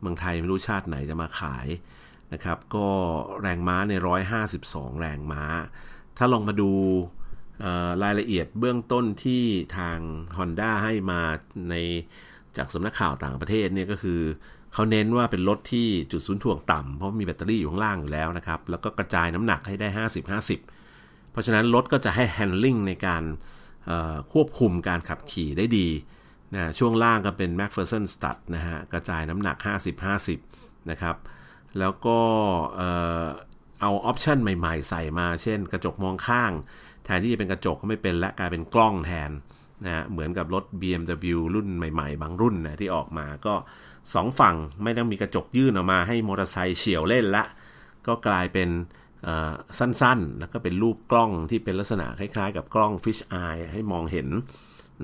[0.00, 1.66] เมืองไทยไม่รู้ชาติไหนจะมาขาย
[2.32, 2.88] นะครับ ก็
[3.40, 3.92] แรงม้าใน
[4.48, 5.42] 152 แรงม้า
[6.18, 6.70] ถ้าลองมาดู
[8.02, 9.42] รายละเอียดเบื้องต้นที่
[9.78, 9.98] ทาง
[10.36, 11.20] Honda ให้มา
[11.70, 11.74] ใน
[12.56, 14.20] จากสำนักข่าวต่างประเทศเนี่ยก็คือ
[14.72, 19.88] เขาเน้นว่าเป็นรถที่จุดศูนย์ถ่วงต่ำเพราะมีแบตเตอรี่อยู่ข้างล่างอยู่แล้วนะครับ แล้วก็กระจายน้ำหนักให้ได้
[20.36, 20.81] 50-50
[21.32, 23.22] เพราะฉะนั้นรถก็จะให้ handling ในการ
[24.32, 25.88] ควบคุมการขับขี่ได้ดี
[26.54, 29.56] นะช่วงล่างก็เป็น MacPherson Stud นะฮะกระจายน้ำหนัก
[30.24, 31.16] 50-50 นะครับ
[31.78, 32.18] แล้วก็
[33.80, 36.52] เอาออปชันใหม่ๆ ใส่มา เช่นกระจกมองข้าง
[37.04, 39.30] แทนที่จะเป็นกระจกก็ไม่เป็นและกลายเป็นกล้องแทน
[39.86, 43.54] นะเหมือนกับรถ BMW รุ่นใหม่ๆ บางรุ่นนะที่ออกมาก็
[44.14, 47.44] สองฝั่งไม่ต้องมีกระจกยื่นออกมาให้มอเตอร์ไซค์เฉียวเล่นละ
[48.06, 48.68] ก็กลายเป็น
[49.78, 54.28] สั้นๆ แล้วก็เป็นรูปกล้องที่เป็นลักษณะคล้ายๆ กับกล้อง Fish Eye ให้มองเห็น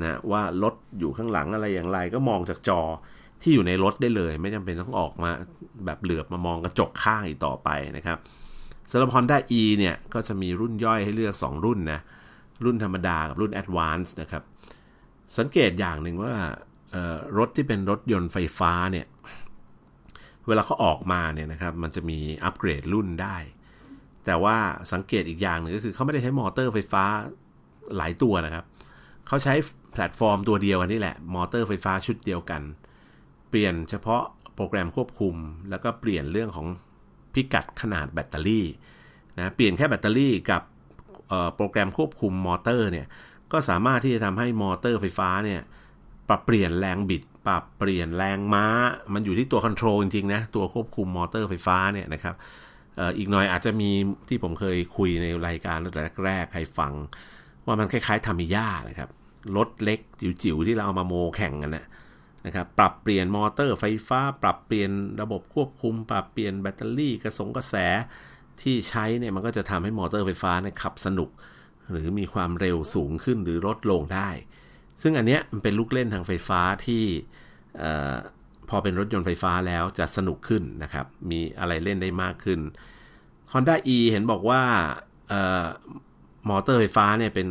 [0.00, 2.80] นะว่ารถอยู่ข้างหลังอะไรอย่างไรก็มองจากจอ
[3.42, 5.30] ที่อยู่ในรถได้เลย ไม่จำเป็นต้องออกมา
[5.84, 8.18] แบบเหลือบมามองกระจกข้างอีกต่อไปนะครับ
[8.90, 12.00] สำหรับ Honda E เนี่ยก็จะมีรุ่นย่อยให้เลือก 2 รุ่นนะ
[12.64, 14.42] รุ่นธรรมดากับรุ่น Advance นะครับ
[15.38, 16.34] สังเกตอย่างหนึ่งว่า
[17.38, 19.06] รถที่เป็นรถยนต์ไฟฟ้าเนี่ย
[20.46, 23.36] เวลาเขาออกมาเนี่ยนะครับมันจะมีอัปเกรดรุ่นได้
[24.28, 24.56] แต่ว่า
[24.92, 27.04] สังเกตอีกอย่างหนึ่งก็คือเขาไม่ได้ใช้มอเตอร์ไฟฟ้า
[27.96, 28.64] หลายตัวนะครับ
[29.26, 29.54] เขาใช้
[29.92, 32.62] แพลตฟอร์มตัวเดียวกันนี่แหละ มอเตอร์ไฟฟ้าชุดเดียวกัน
[33.48, 34.22] เปลี่ยนเฉพาะ
[34.54, 35.34] โปรแกรมควบคุม
[35.70, 36.66] แล้วก็เปลี่ยนเรื่องของ
[37.34, 38.66] พิกัดขนาดแบตเตอรี่
[39.36, 40.62] นะเปลี่ยนแค่แบตเตอรี่กับ
[41.56, 43.06] โปรแกรมควบคุมมอเตอร์เนี่ย
[43.52, 45.60] ก็สามารถที่จะทำให้มอเตอร์ไฟฟ้าเนี่ย
[46.28, 48.64] ปรับเปลี่ยนแรงบิด ปรับเปลี่ยนแรงม้า
[49.12, 52.34] มันอยู่ที่ตัว control จริงๆนะตัวควบคุมมอเตอร์ไฟฟ้าเนี่ยนะครับ
[53.18, 53.90] อีกหน่อยอาจจะมี
[54.28, 55.78] ที่ผมเคยคุยในรายการ
[56.24, 56.92] แรกๆใครฟัง
[57.66, 59.10] ว่ามันคล้ายๆทามิยานะครับ
[59.56, 61.86] รถเล็กจิ๋วๆที่เราเอามาโมแข่งกันนะ
[62.46, 64.90] นะครับปรับเปลี่ยนมอเตอร์ไฟฟ้า ปรับเปลี่ยน
[65.20, 67.74] ระบบควบคุม ปรับเปลี่ยนแบตเตอรี่กระสงกระแส
[68.62, 71.30] ที่ใช้เนี่ยมันก็จะทำให้มอเตอร์ไฟฟ้าเนี่ยขับสนุก
[71.90, 74.30] หรือมีความเร็วสูงขึ้นหรือลดลงได้
[75.02, 77.02] ซึ่งอันเนี้ยมันเป็นลูกเล่นทางไฟฟ้าที่
[78.68, 82.60] พอเป็นรถยนต์ไฟฟ้าแล้วจะสนุกขึ้นนะครับ มีอะไรเล่นได้มากขึ้น
[83.52, 84.62] Honda E เห็นบอกว่า
[86.48, 87.48] มอเตอร์ไฟฟ้าเนี่ยเป็น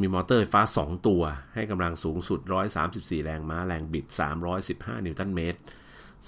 [0.00, 1.22] มีมอเตอร์ไฟฟ้า 2 ตัว
[1.54, 2.40] ให้กำลังสูงสุด
[2.82, 4.06] 134 แรงม้าแรงบิด
[4.56, 5.60] 315 นิวตันเมตร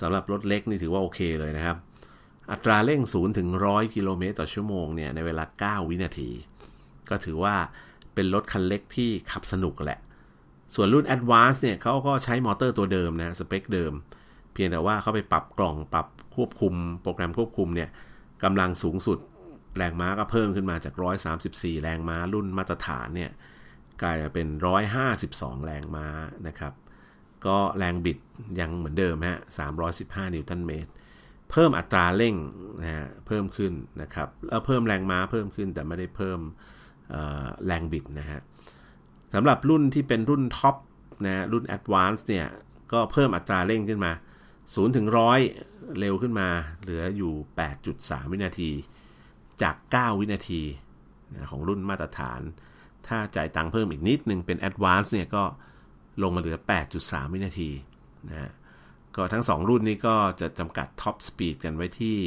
[0.01, 1.77] สำหรับรถเล็กนี่ถือว่าโอเคเลยนะครับ
[2.51, 6.31] อัตราเร่ง 0 ถึง 100 กิโลเมตรต่อชั่วโมงเนี่ยในเวลา 9 วินาที
[7.09, 7.55] ก็ถือว่า
[8.15, 10.01] เป็นรถคันเล็กที่ขับสนุกแหละ
[10.75, 13.93] ส่วนรุ่น Advance เนี่ยเขาก็ใช้มอเตอร์ตัวเดิมนะสเปคเดิม
[14.53, 16.07] เพียงแต่ว่าเขาไปปรับกล่องปรับ
[16.37, 17.89] ควบคุม โปรแกรมควบคุมเนี่ย
[18.45, 19.19] กำลังสูงสุด
[19.77, 20.95] แรงม้าก็เพิ่มขึ้นมาจาก
[21.39, 23.31] 134 แรงม้ารุ่นมาตรฐานเนี่ย
[24.03, 24.49] กลายเป็น
[25.07, 26.07] 152 แรงม้า
[26.47, 26.73] นะครับ
[27.47, 28.19] ก็แรงบิด
[28.61, 29.39] ยังเหมือนเดิมฮะ
[29.87, 30.91] 315 นิวตันเมตร
[31.51, 32.35] เพิ่มอัตราเร่ง
[32.81, 36.41] นะฮะเพิ่มขึ้นนะครับแล้วเพิ่มแรงม้าเพิ่มขึ้นแต่ไม่ได้เพิ่ม
[37.67, 38.41] แรงบิดนะฮะ
[39.35, 40.77] สำหรับรุ่นที่เป็นรุ่นท็อป
[41.27, 42.47] นะรุ่น Advance เนี่ย
[42.93, 44.13] ก็เพิ่มอัตราเร่งขึ้นมา
[44.55, 45.07] 0 ถึง
[45.53, 46.49] 100 เร็วขึ้นมา
[46.83, 47.33] เหลืออยู่
[47.83, 48.71] 8.3 วินาที
[49.63, 50.63] จาก 9 วินาที
[51.35, 52.41] นะของรุ่นมาตรฐาน
[53.07, 55.45] ถ้าจ่ายตังค์เพิ่มอีกนิดนึงเป็น Advance เนี่ยก็
[56.23, 56.59] ลงมาเหลือ
[56.97, 57.71] 8.3 วินาที
[58.31, 58.51] นะ
[59.17, 62.19] ก็ทั้ง 2 รุ่นนี้ก็จะจำกัด top speed กันไว้ที่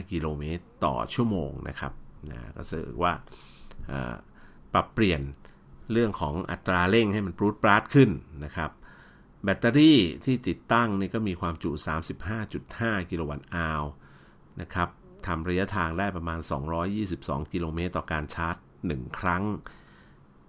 [0.00, 1.92] 145 กิโลเมตรต่อชั่วโมงนะครับ
[2.30, 3.12] นะก็ถือว่า
[4.76, 5.22] ปรับเปลี่ยน
[5.92, 8.10] เรื่องของอัตราเร่งให้มันปรูดปราดขึ้น
[8.44, 8.70] นะครับ
[9.44, 11.70] แบตเตอรี่ที่ติดตั้งนี่ก็มีความจุ
[12.40, 13.82] 35.5 กิโลวัตต์อาว
[14.60, 14.88] นะครับ
[15.26, 16.38] ทำระยะทางได้ประมาณ
[16.96, 18.56] 222 กิโลเมตรต่อการชาร์จ
[18.86, 19.44] 1 ครั้ง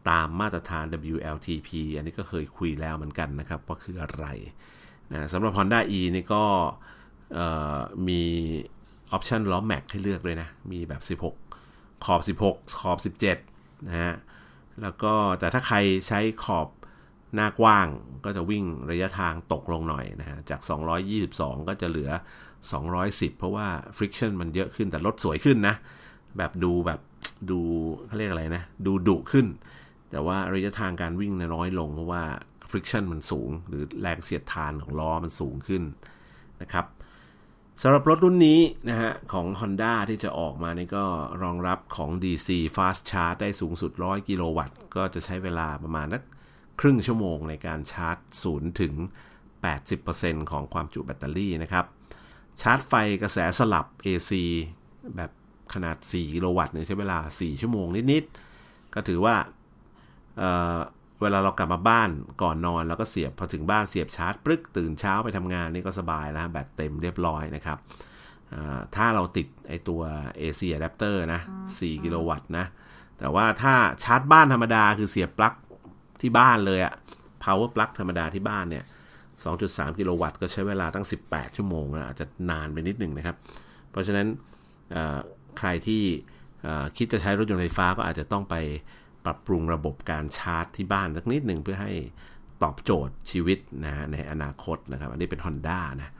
[0.09, 4.25] ตามมาตรฐาน WLTP อันนี้ก็เคยคุยแล้วเหมือนกันนะครับ ว่าคืออะไร
[5.11, 6.43] นะสำหรับ Honda E นี่ก็
[8.07, 8.21] มี
[9.11, 13.56] ออปชันล้อแม็กให้เลือกเลยนะ มีแบบ 16 ขอบ 16 ขอบ 17
[13.87, 14.13] นะฮะ
[14.81, 16.67] แล้วก็แต่ถ้าใครใช้ขอบ
[17.35, 17.87] หน้ากว้าง
[18.25, 20.61] ก็จะวิ่งระยะทางตกลงหน่อยนะฮะจาก
[21.13, 22.11] 222 ก็จะเหลือ
[22.73, 23.67] 210 เพราะว่า
[23.97, 25.75] friction มันเยอะขึ้นแต่รถสวยขึ้นนะ
[26.37, 26.99] แบบดูแบบ
[27.51, 27.59] ดู
[28.05, 29.45] เขาเรียกอะไรนะ ดูดุขึ้น
[30.11, 32.23] แต่ว่าระยะทางการวิ่งน้อยลงเพราะว่า
[32.71, 35.83] friction มันสูง หรือแรงเสียดทานของล้อมันสูงขึ้น
[36.61, 36.85] นะครับ
[37.81, 38.59] สำหรับรถรุ่นนี้
[38.89, 41.05] นะฮะของ Honda ที่จะออกมานี่ก็
[41.43, 46.23] รองรับของ DC Fast Charge ได้สูงสุด 100 กิโลวัตต์ ก็จะใช้เวลาประมาณนัก
[46.79, 48.17] ครึ่งชั่วโมงในการชาร์จ
[48.49, 48.93] 0 ถึง
[49.71, 51.85] 80%ของความจุแบตเตอรี่นะครับ
[52.61, 54.31] ชาร์จไฟกระแสสลับ AC
[55.15, 55.31] แบบ
[55.73, 58.23] ขนาด 4 กิโลวัตต์เนี่ยใช้เวลา 4 ชั่วโมงนิด
[58.59, 59.35] ๆ ก็ถือว่า
[61.21, 62.09] เวลาเรากลับมาบ้าน
[62.41, 67.77] ก่อนนอนแล้วก็เสียบพอถึงบ้านเสียบชาร์จปลึกตื่นเช้าไปทำงานนี่ก็สบายแล้วแบตเต็มเรียบร้อยนะครับ
[68.95, 70.01] ถ้าเราติดไอตัว
[70.39, 71.41] AC adapter นะ
[71.71, 72.65] 4กิโลวัตต์นะ
[73.19, 75.53] แต่ว่าถ้าชาร์จบ้านธรรมดาคือเสียบปลั๊ก
[76.21, 76.93] ที่บ้านเลยอะ
[77.43, 78.83] power plug ธรรมดาที่บ้านเนี่ย
[79.41, 83.35] 2.3 กิโลวัตต์ก็ใช้เวลาตั้ง 18 ชั่วโมงนะอาจจะนานไปนิดหนึ่งนะครับ
[83.91, 84.27] เพราะฉะนั้น
[85.59, 86.03] ใครที่
[86.97, 88.55] คิดจะใช้รถยนต์ไฟฟ้าก็อาจจะต้องไป
[89.27, 91.93] ปรับปรุงระบบการชาร์จที่บ้านสักนิดหนึ่งเพื่อให้
[92.63, 96.11] ตอบโจทย์ชีวิตนะในอนาคตนะครับ อันนี้เป็น Honda นะ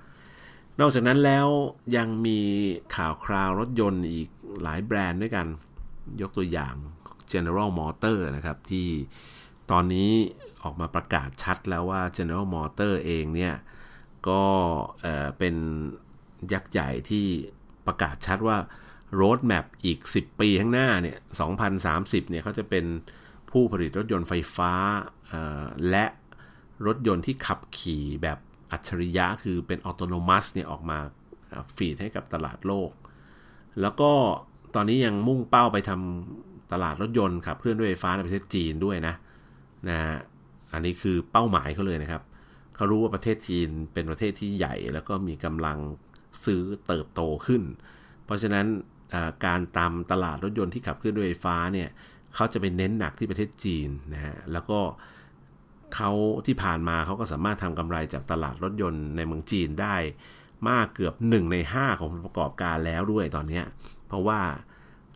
[0.80, 1.47] นอกจากนั้นแล้ว
[1.95, 2.39] ยังมี
[2.95, 4.30] ข่าวคราวรถยนต์อีก
[4.64, 5.47] หลายแบรนด์ด้วยกัน
[6.22, 6.76] ยกตัวอย่าง
[7.32, 8.88] General Motor นะครับที่
[9.72, 10.12] ตอนนี้
[10.64, 13.53] ออกมาประกาศชัดแล้วว่า General Motor เองเนี่ย
[14.28, 14.41] ก็
[15.01, 15.55] เเป็น
[16.53, 17.26] ยักษ์ใหญ่ที่
[17.88, 18.58] ประกาศชัดว่า
[19.20, 21.18] road map อีก 10 ปีข้างหน้าเนี่ย
[21.74, 22.86] 2030 เนี่ยเขาจะเป็น
[23.51, 24.74] ผู้ผลิตรถยนต์ไฟฟ้า
[25.89, 26.05] และ
[26.88, 28.38] รถยนต์ที่ขับขี่แบบ
[28.72, 30.97] อัจฉริยะคือเป็นอัตโนมัติเนี่ยออกมา
[31.76, 32.91] ฟีดให้กับตลาดโลก
[33.82, 34.12] แล้วก็
[34.76, 39.16] ตอนนี้ยังมุ่งเป้าไปทำตลาดรถยนต์ขับเคลื่อนด้วยไฟฟ้าในประเทศจีนด้วยนะ
[39.89, 39.97] นะ
[40.74, 42.24] อันนี้คือเป้าหมายเขาเลยนะครับ
[42.76, 45.78] เขารู้ว่าประเทศจีนเป็นประเทศที่ใหญ่ แล้วก็มีกำลัง
[46.45, 47.64] ซื้อเติบโตขึ้น
[48.26, 48.66] เพราะฉะนั้น
[49.45, 51.89] การตามตลาดรถยนต์ที่ขับเคลื่อนด้วยไฟฟ้าเนี่ย
[52.36, 54.80] เขาจะไปเน้นหนักที่ประเทศจีนนะฮะแล้วก็
[55.95, 56.12] เขา
[56.47, 59.95] ที่ผ่านมาเขาก็สามารถทำกำไรจากตลาดรถยนต์ในเมืองจีนได้
[60.70, 63.62] มากเกือบ 1 ใน 5 ของประกอบการแล้วด้วยตอนนี้
[64.08, 64.39] เพราะว่า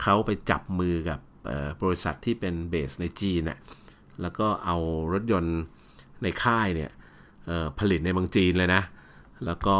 [0.01, 1.19] เขาไปจับมือกับ
[1.83, 3.59] บริษัทที่เป็นเบสในจีนน่ะ
[4.21, 4.77] แล้วก็เอา
[5.13, 5.59] รถยนต์
[6.23, 6.91] ในค่ายเนี่ย
[7.79, 8.83] ผลิตในเมืองจีนเลยนะ
[9.45, 9.77] แล้วก็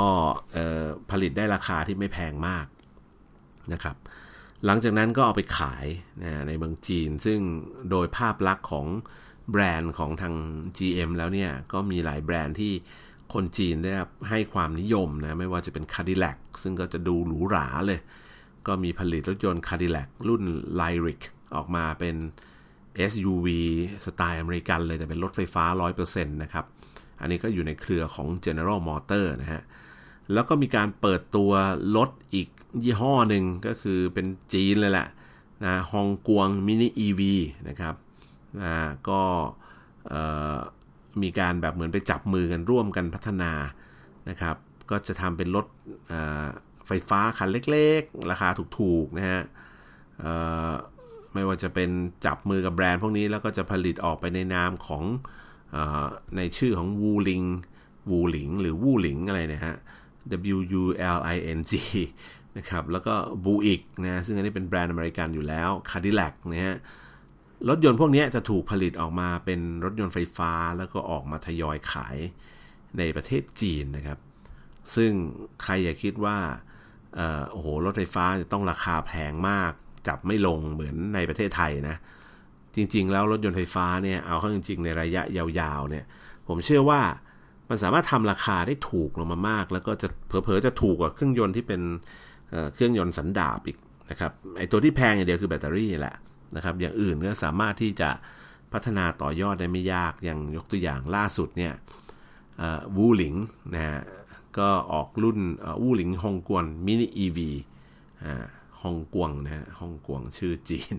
[1.12, 2.66] ผลิตได้ราคาที่ไม่แพงมาก
[3.74, 3.96] นะครับ
[4.66, 5.86] หลังจากนั้นก็เอาไปขาย
[6.24, 7.40] นะในเมืองจีน ซึ่ง
[7.92, 8.88] โดยภาพลักษณ์ของ
[9.52, 10.36] แบรนด์ของทาง
[10.78, 12.74] GM แล้วเนี่ยก็มีหลายแบรนด์ที่
[13.34, 18.00] คนจีนได้รับให้ความนิยมนะไม่ว่าจะเป็น Cadillac ซึ่งก็จะดูหรูหราเลย
[18.68, 20.44] ก็มีผลิตรถยนต์ Cadillac รุ่น
[20.82, 21.22] Lyric
[21.56, 22.16] ออกมาเป็น
[23.12, 23.48] SUV
[24.06, 25.66] สไตล์อเมริกันเลยแต่เป็นรถไฟฟ้า
[26.00, 26.66] 100%นะครับ
[27.22, 29.62] อันนี้ก็อยู่ในเครือของ General Motor นะฮะ
[30.34, 31.52] แล้วก็มีการเปิดตัว
[31.98, 32.48] รถอีก
[32.84, 35.08] ยี่ห้อหนึ่งก็คือเป็นจีนเลยแหละ
[35.66, 37.22] นะฮองกวงมินิ EV
[37.70, 37.96] นะครับ
[38.62, 38.74] นะ
[39.10, 39.22] ก็
[41.22, 43.52] มีการแบบเหมือนไปจับมือกันร่วมกันพัฒนา
[44.30, 44.56] นะครับ
[44.90, 45.66] ก็จะทำเป็นรถ
[46.88, 49.42] ไฟฟ้าคันเล็กๆ ราคาถูกๆนะฮะ
[51.34, 51.90] ไม่ว่าจะเป็น
[52.26, 55.04] จับมือกับแบรนด์พวกนี้แล้วก็จะผลิตออกไปในนามของ
[55.76, 55.78] อ
[56.38, 57.44] ในชื่อของวูลิง
[58.12, 59.76] วูหลิงหรือวูหลิงอะไรนะฮะ
[60.54, 60.84] W U
[61.18, 61.74] L I N G
[62.58, 63.14] นะครับแล้วก็
[63.44, 66.78] บูอิกนะซึ่งอันนี้เป็นแบรนด์อเมริกันอยู่แล้ว Cadillac นะฮะ
[67.70, 72.18] รถยนต์พวกนี้จะถูกผลิตออกมาเป็นรถยนต์ไฟฟ้า แล้วก็ออกมาทยอยขาย
[72.98, 74.20] ในประเทศจีนนะครับ
[74.96, 75.12] ซึ่ง
[75.64, 76.38] ใครอย่าคิดว่า
[77.52, 79.72] โอ้โหรถไฟฟ้าจะต้องราคาแพงมาก
[80.08, 81.96] จับไม่ลงเหมือนในประเทศไทยนะ
[82.76, 86.06] จริง ๆ แล้วรถยนต์ไฟฟ้าเนี่ยเอาเข้าจริง ๆ ในระยะยาวๆเนี่ย
[86.48, 87.02] ผมเชื่อว่า
[87.72, 91.82] มันสามารถทำราคาได้ถูกลงมามาก แล้วก็จะเผลอๆจะถูกกว่าเครื่องยนต์ที่เป็น
[92.74, 93.78] เครื่องยนต์สันดาปอีก
[94.10, 96.16] นะครับไอตัวที่แพงอย่างเดียวคือแบตเตอรี่แหละ
[96.56, 98.10] นะครับ อย่างอื่นก็สามารถที่จะ
[98.74, 101.74] พัฒนาต่อยอดได้ไม่ยากอย่างยกตัวอย่างล่าสุดเนี่ย
[102.96, 103.36] วูหลิง
[103.74, 104.00] นะฮะ
[104.58, 105.40] ก็ออกรุ่น
[105.82, 107.52] วูหลิงฮองกวนมินิอีวี
[108.82, 110.96] ฮองกวงนะฮะฮองกวงชื่อจีน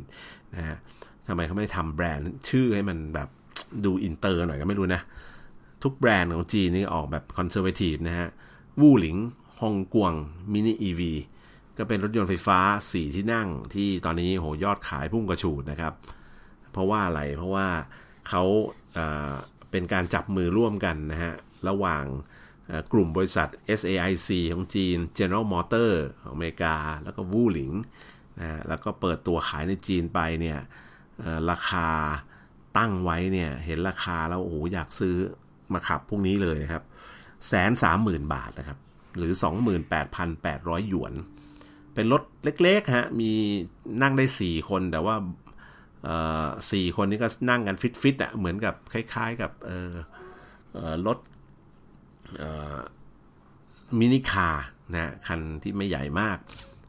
[0.55, 0.77] นะฮะ
[1.27, 3.29] ทำไมเขาไม่ทำแบรนด์ชื่อให้มันแบบ
[3.85, 5.03] ดูอินเตอร์หน่อยก็ไม่รู้นะ
[5.83, 8.29] ทุกแบรนด์ของจีนนี่ออกแบบ conservative นะฮะ
[8.81, 9.17] วูหลิง
[9.61, 10.13] ฮองกวง
[10.53, 11.13] มินิอีวี
[11.79, 12.59] ก็เป็นรถยนต์ไฟฟ้า
[12.89, 15.93] 4 ที่นั่งที่ตอนนี้โหยอดขายพุ่งกระฉูดนะครับ
[16.73, 17.67] เพราะว่าอะไรเพราะว่า
[18.29, 18.43] เขา
[19.71, 21.33] เป็นการจับมือร่วมกันนะฮะ
[21.69, 22.05] ระหว่าง
[22.93, 25.91] กลุ่มบริษัท SAIC ของจีน General Motor
[26.23, 27.73] ของอเมริกา แล้วก็วูหลิง
[28.41, 30.59] นะแล้วก็เปิดตัวขายในจีนไปเนี่ย
[31.51, 31.89] ราคา
[32.79, 35.17] ตั้งไว้เนี่ย เห็นราคาแล้วโอ้โหอยากซื้อ
[35.75, 36.83] มาขับพวกนี้เลยนะครับ
[37.49, 38.79] แสนสามหมื่นบาทนะครับ
[39.19, 39.33] หรือ
[40.11, 41.13] 28,800 หยวน
[41.95, 42.23] เป็นรถ
[42.63, 43.31] เล็กๆฮะมี
[44.03, 45.15] นั่งได้สี่คนแต่ว่า
[46.73, 49.53] สี่คนนี้ก็นั่งกันฟิตๆอะเหมือนกับคล้าย ๆ กับ
[51.07, 51.19] รถ
[53.99, 56.37] มินิคาร์นะคันที่ไม่ใหญ่มาก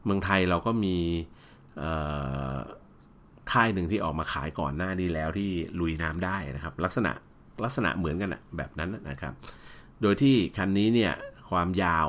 [0.06, 0.96] เมืองไทยเราก็มี
[3.52, 7.12] ค่ายหนึ่งที่ออกมาขายก่อนหน้านี้แล้วที่ลุยน้ำได้นะครับ ลักษณะ
[7.64, 9.34] ลักษณะเหมือนกันนะแบบนั้นนะครับ
[10.02, 11.14] โดยที่คันนี้เนี่ย
[11.50, 12.08] ความยาว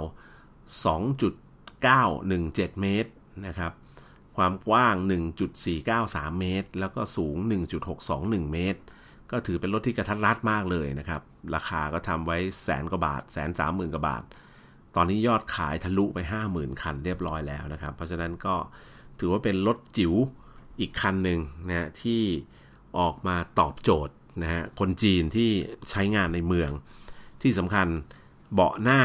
[0.84, 3.10] 2 917 เมตร
[3.46, 3.72] นะครับ
[4.36, 4.94] ความกว้าง
[5.68, 7.36] 1.493 เมตร แล้วก็สูง
[7.94, 8.80] 1.621 เมตร
[9.30, 11.22] ก็ถือเป็นรถที่กระทัดรัดมากเลยนะครับ
[11.54, 14.22] ราคาก็ทำไว้แสนกว่าบาทแสนสามหมื่นกว่าบาท
[14.96, 16.18] ตอนนี้ยอดขายทะลุไป
[16.50, 18.54] 50,000 คันเรียบร้อยแล้วนะครับ เพราะฉะนั้นก็
[19.18, 20.14] ถือว่าเป็นรถจิ๋ว
[20.80, 22.22] อีกคันหนึ่งนะที่
[22.98, 25.50] ออกมาตอบโจทย์ นะฮะคนจีนที่
[25.90, 26.70] ใช้งานในเมือง
[27.42, 27.86] ที่สำคัญ
[28.54, 29.00] เบาะหน้า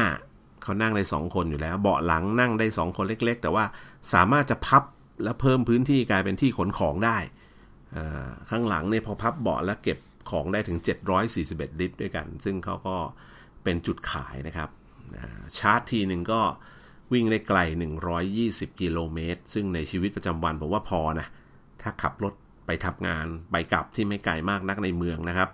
[0.62, 3.64] เขานั่งได้ 2 คนอยู่แล้ว เบาะหลังนั่งได้ 2 คนเล็ก ๆ แต่ว่า
[4.12, 4.82] สามารถจะพับ
[5.24, 7.18] และเพิ่มพื้นที่กลายเป็นที่ขนของได้
[8.50, 9.98] ข้างหลังเนี่ยพอพับเบาะแล้วเก็บ
[10.30, 10.78] ของได้ถึง
[11.30, 12.96] 741 ลิตรด้วยกัน ซึ่งเขาก็
[13.64, 14.68] เป็นจุดขายนะครับ
[15.58, 16.40] ชาร์จทีหนึ่งก็
[17.12, 17.58] วิ่งได้ไกล
[18.20, 21.26] 120 กิโลเมตร ซึ่งในชีวิตประจำวันผมว่าพอนะ
[21.82, 22.34] ถ้าขับรถ
[22.70, 25.50] ไปทำงานไปกลับที่ไม่ไกลมากนักในเมืองนะครับ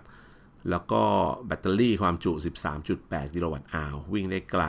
[0.69, 1.03] แล้วก็
[1.47, 2.31] แบตเตอรี่ความจุ
[2.83, 4.63] 13.8 กิโลวัตต์อาววิ่งได้ไกล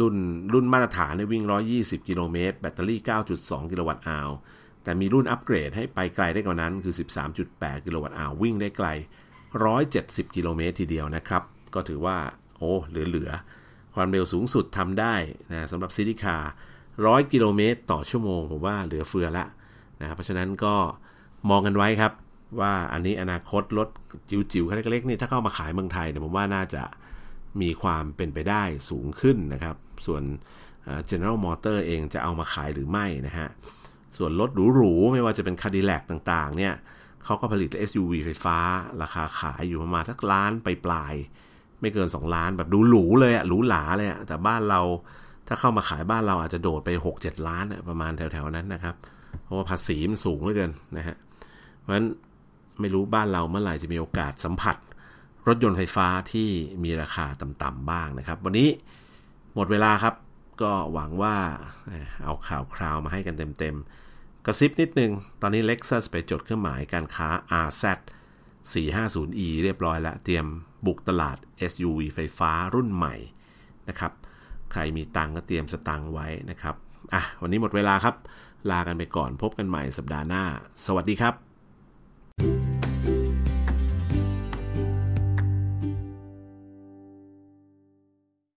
[0.00, 0.16] รุ่น
[0.52, 1.44] รุ่นมาตรฐานในวิ่ง
[1.76, 3.00] 120 กิโลเมตร แบตเตอรี่
[3.36, 4.30] 9.2 กิโลวัตต์อาว
[4.82, 6.94] แต่มีรุ่นอัปเกรดให้ไปไกลได้กว่านั้นคือ
[7.40, 8.88] 13.8 กิโลวัตต์อาววิ่งได้ไกล
[9.62, 11.42] 170 กิโลเมตรทีเดียวนะครับ
[11.74, 12.16] ก็ถือว่า
[12.58, 15.14] โอ้ เหลือๆ ความเร็วสูงสุดทำได้
[15.50, 16.52] นะสำหรับ city car
[16.92, 19.46] 100 กิโลเมตรต่อชั่วโมงผมว่าเหลือเฟือละ
[20.02, 20.74] นะเพราะฉะนั้นก็
[21.50, 22.12] มองกันไว้ครับ
[22.60, 23.88] ว่าอันนี้อนาคตรถ
[24.30, 26.82] จิ๋วๆคันเล็กๆนี่ถ้าเข้ามาขายเมืองไทยเนี่ยผมว่าน่าจะ
[27.62, 29.76] มีความเป็นไปได้สูงขึ้นนะครับ
[30.06, 30.22] ส่วน
[31.10, 33.48] General Motor เองจะเอามาขายหรือไม่นะฮะ
[34.16, 36.74] ส่วนรถหรูๆ ไม่ว่าจะเป็นคาดิแลกต่างๆเนี่ย
[37.24, 38.58] เขาก็ผลิต SUV ไฟฟ้า
[39.02, 41.14] ราคาขายอยู่ประมาณสักล้านไปปลาย
[41.80, 44.80] ไม่เกิน 2 ล้านแบบดูหรูเลยอะหรูหราเลยอะแต่บ้านเรา
[45.48, 51.16] ถ้าเข้ามาขายบ้านเราอาจจะโดดไป 6-7 ล้านประมาณแถวๆนั้นนะครับเราะว่าภาษีมันสูงเหลือเกินนะฮะ
[51.78, 52.06] เพราะฉะนั้น
[52.80, 54.76] ไม่รู้บ้านเราเมื่อไหร่จะมีโอกาสสัมผัส
[55.48, 56.48] รถยนต์ไฟฟ้าที่
[56.84, 58.68] มีราคาต่ำๆบ้างนะครับ วันนี้
[59.54, 60.14] หมดเวลาครับ
[60.62, 61.36] ก็หวังว่า
[62.24, 67.28] เอาข่าวคราวมาให้กันเต็มๆ กระซิบนิดนึง ตอนนี้ Lexus ไปจดเครื่องหมายการค้า
[67.66, 67.84] RZ
[68.72, 70.46] 450e เรียบร้อยแล้ว เตรียม
[70.86, 71.36] บุกตลาด
[71.70, 73.14] SUV ไฟฟ้ารุ่นใหม่
[73.88, 74.12] นะครับ
[74.72, 76.74] ใครมีตังก็เตรียมสตังไว้นะครับ
[77.14, 78.14] อะ วันนี้หมดเวลาครับ
[78.70, 80.44] ลากันไปก่อนพบกันใหม่สัปดาห์หน้า
[80.86, 82.91] สวัสดีครับ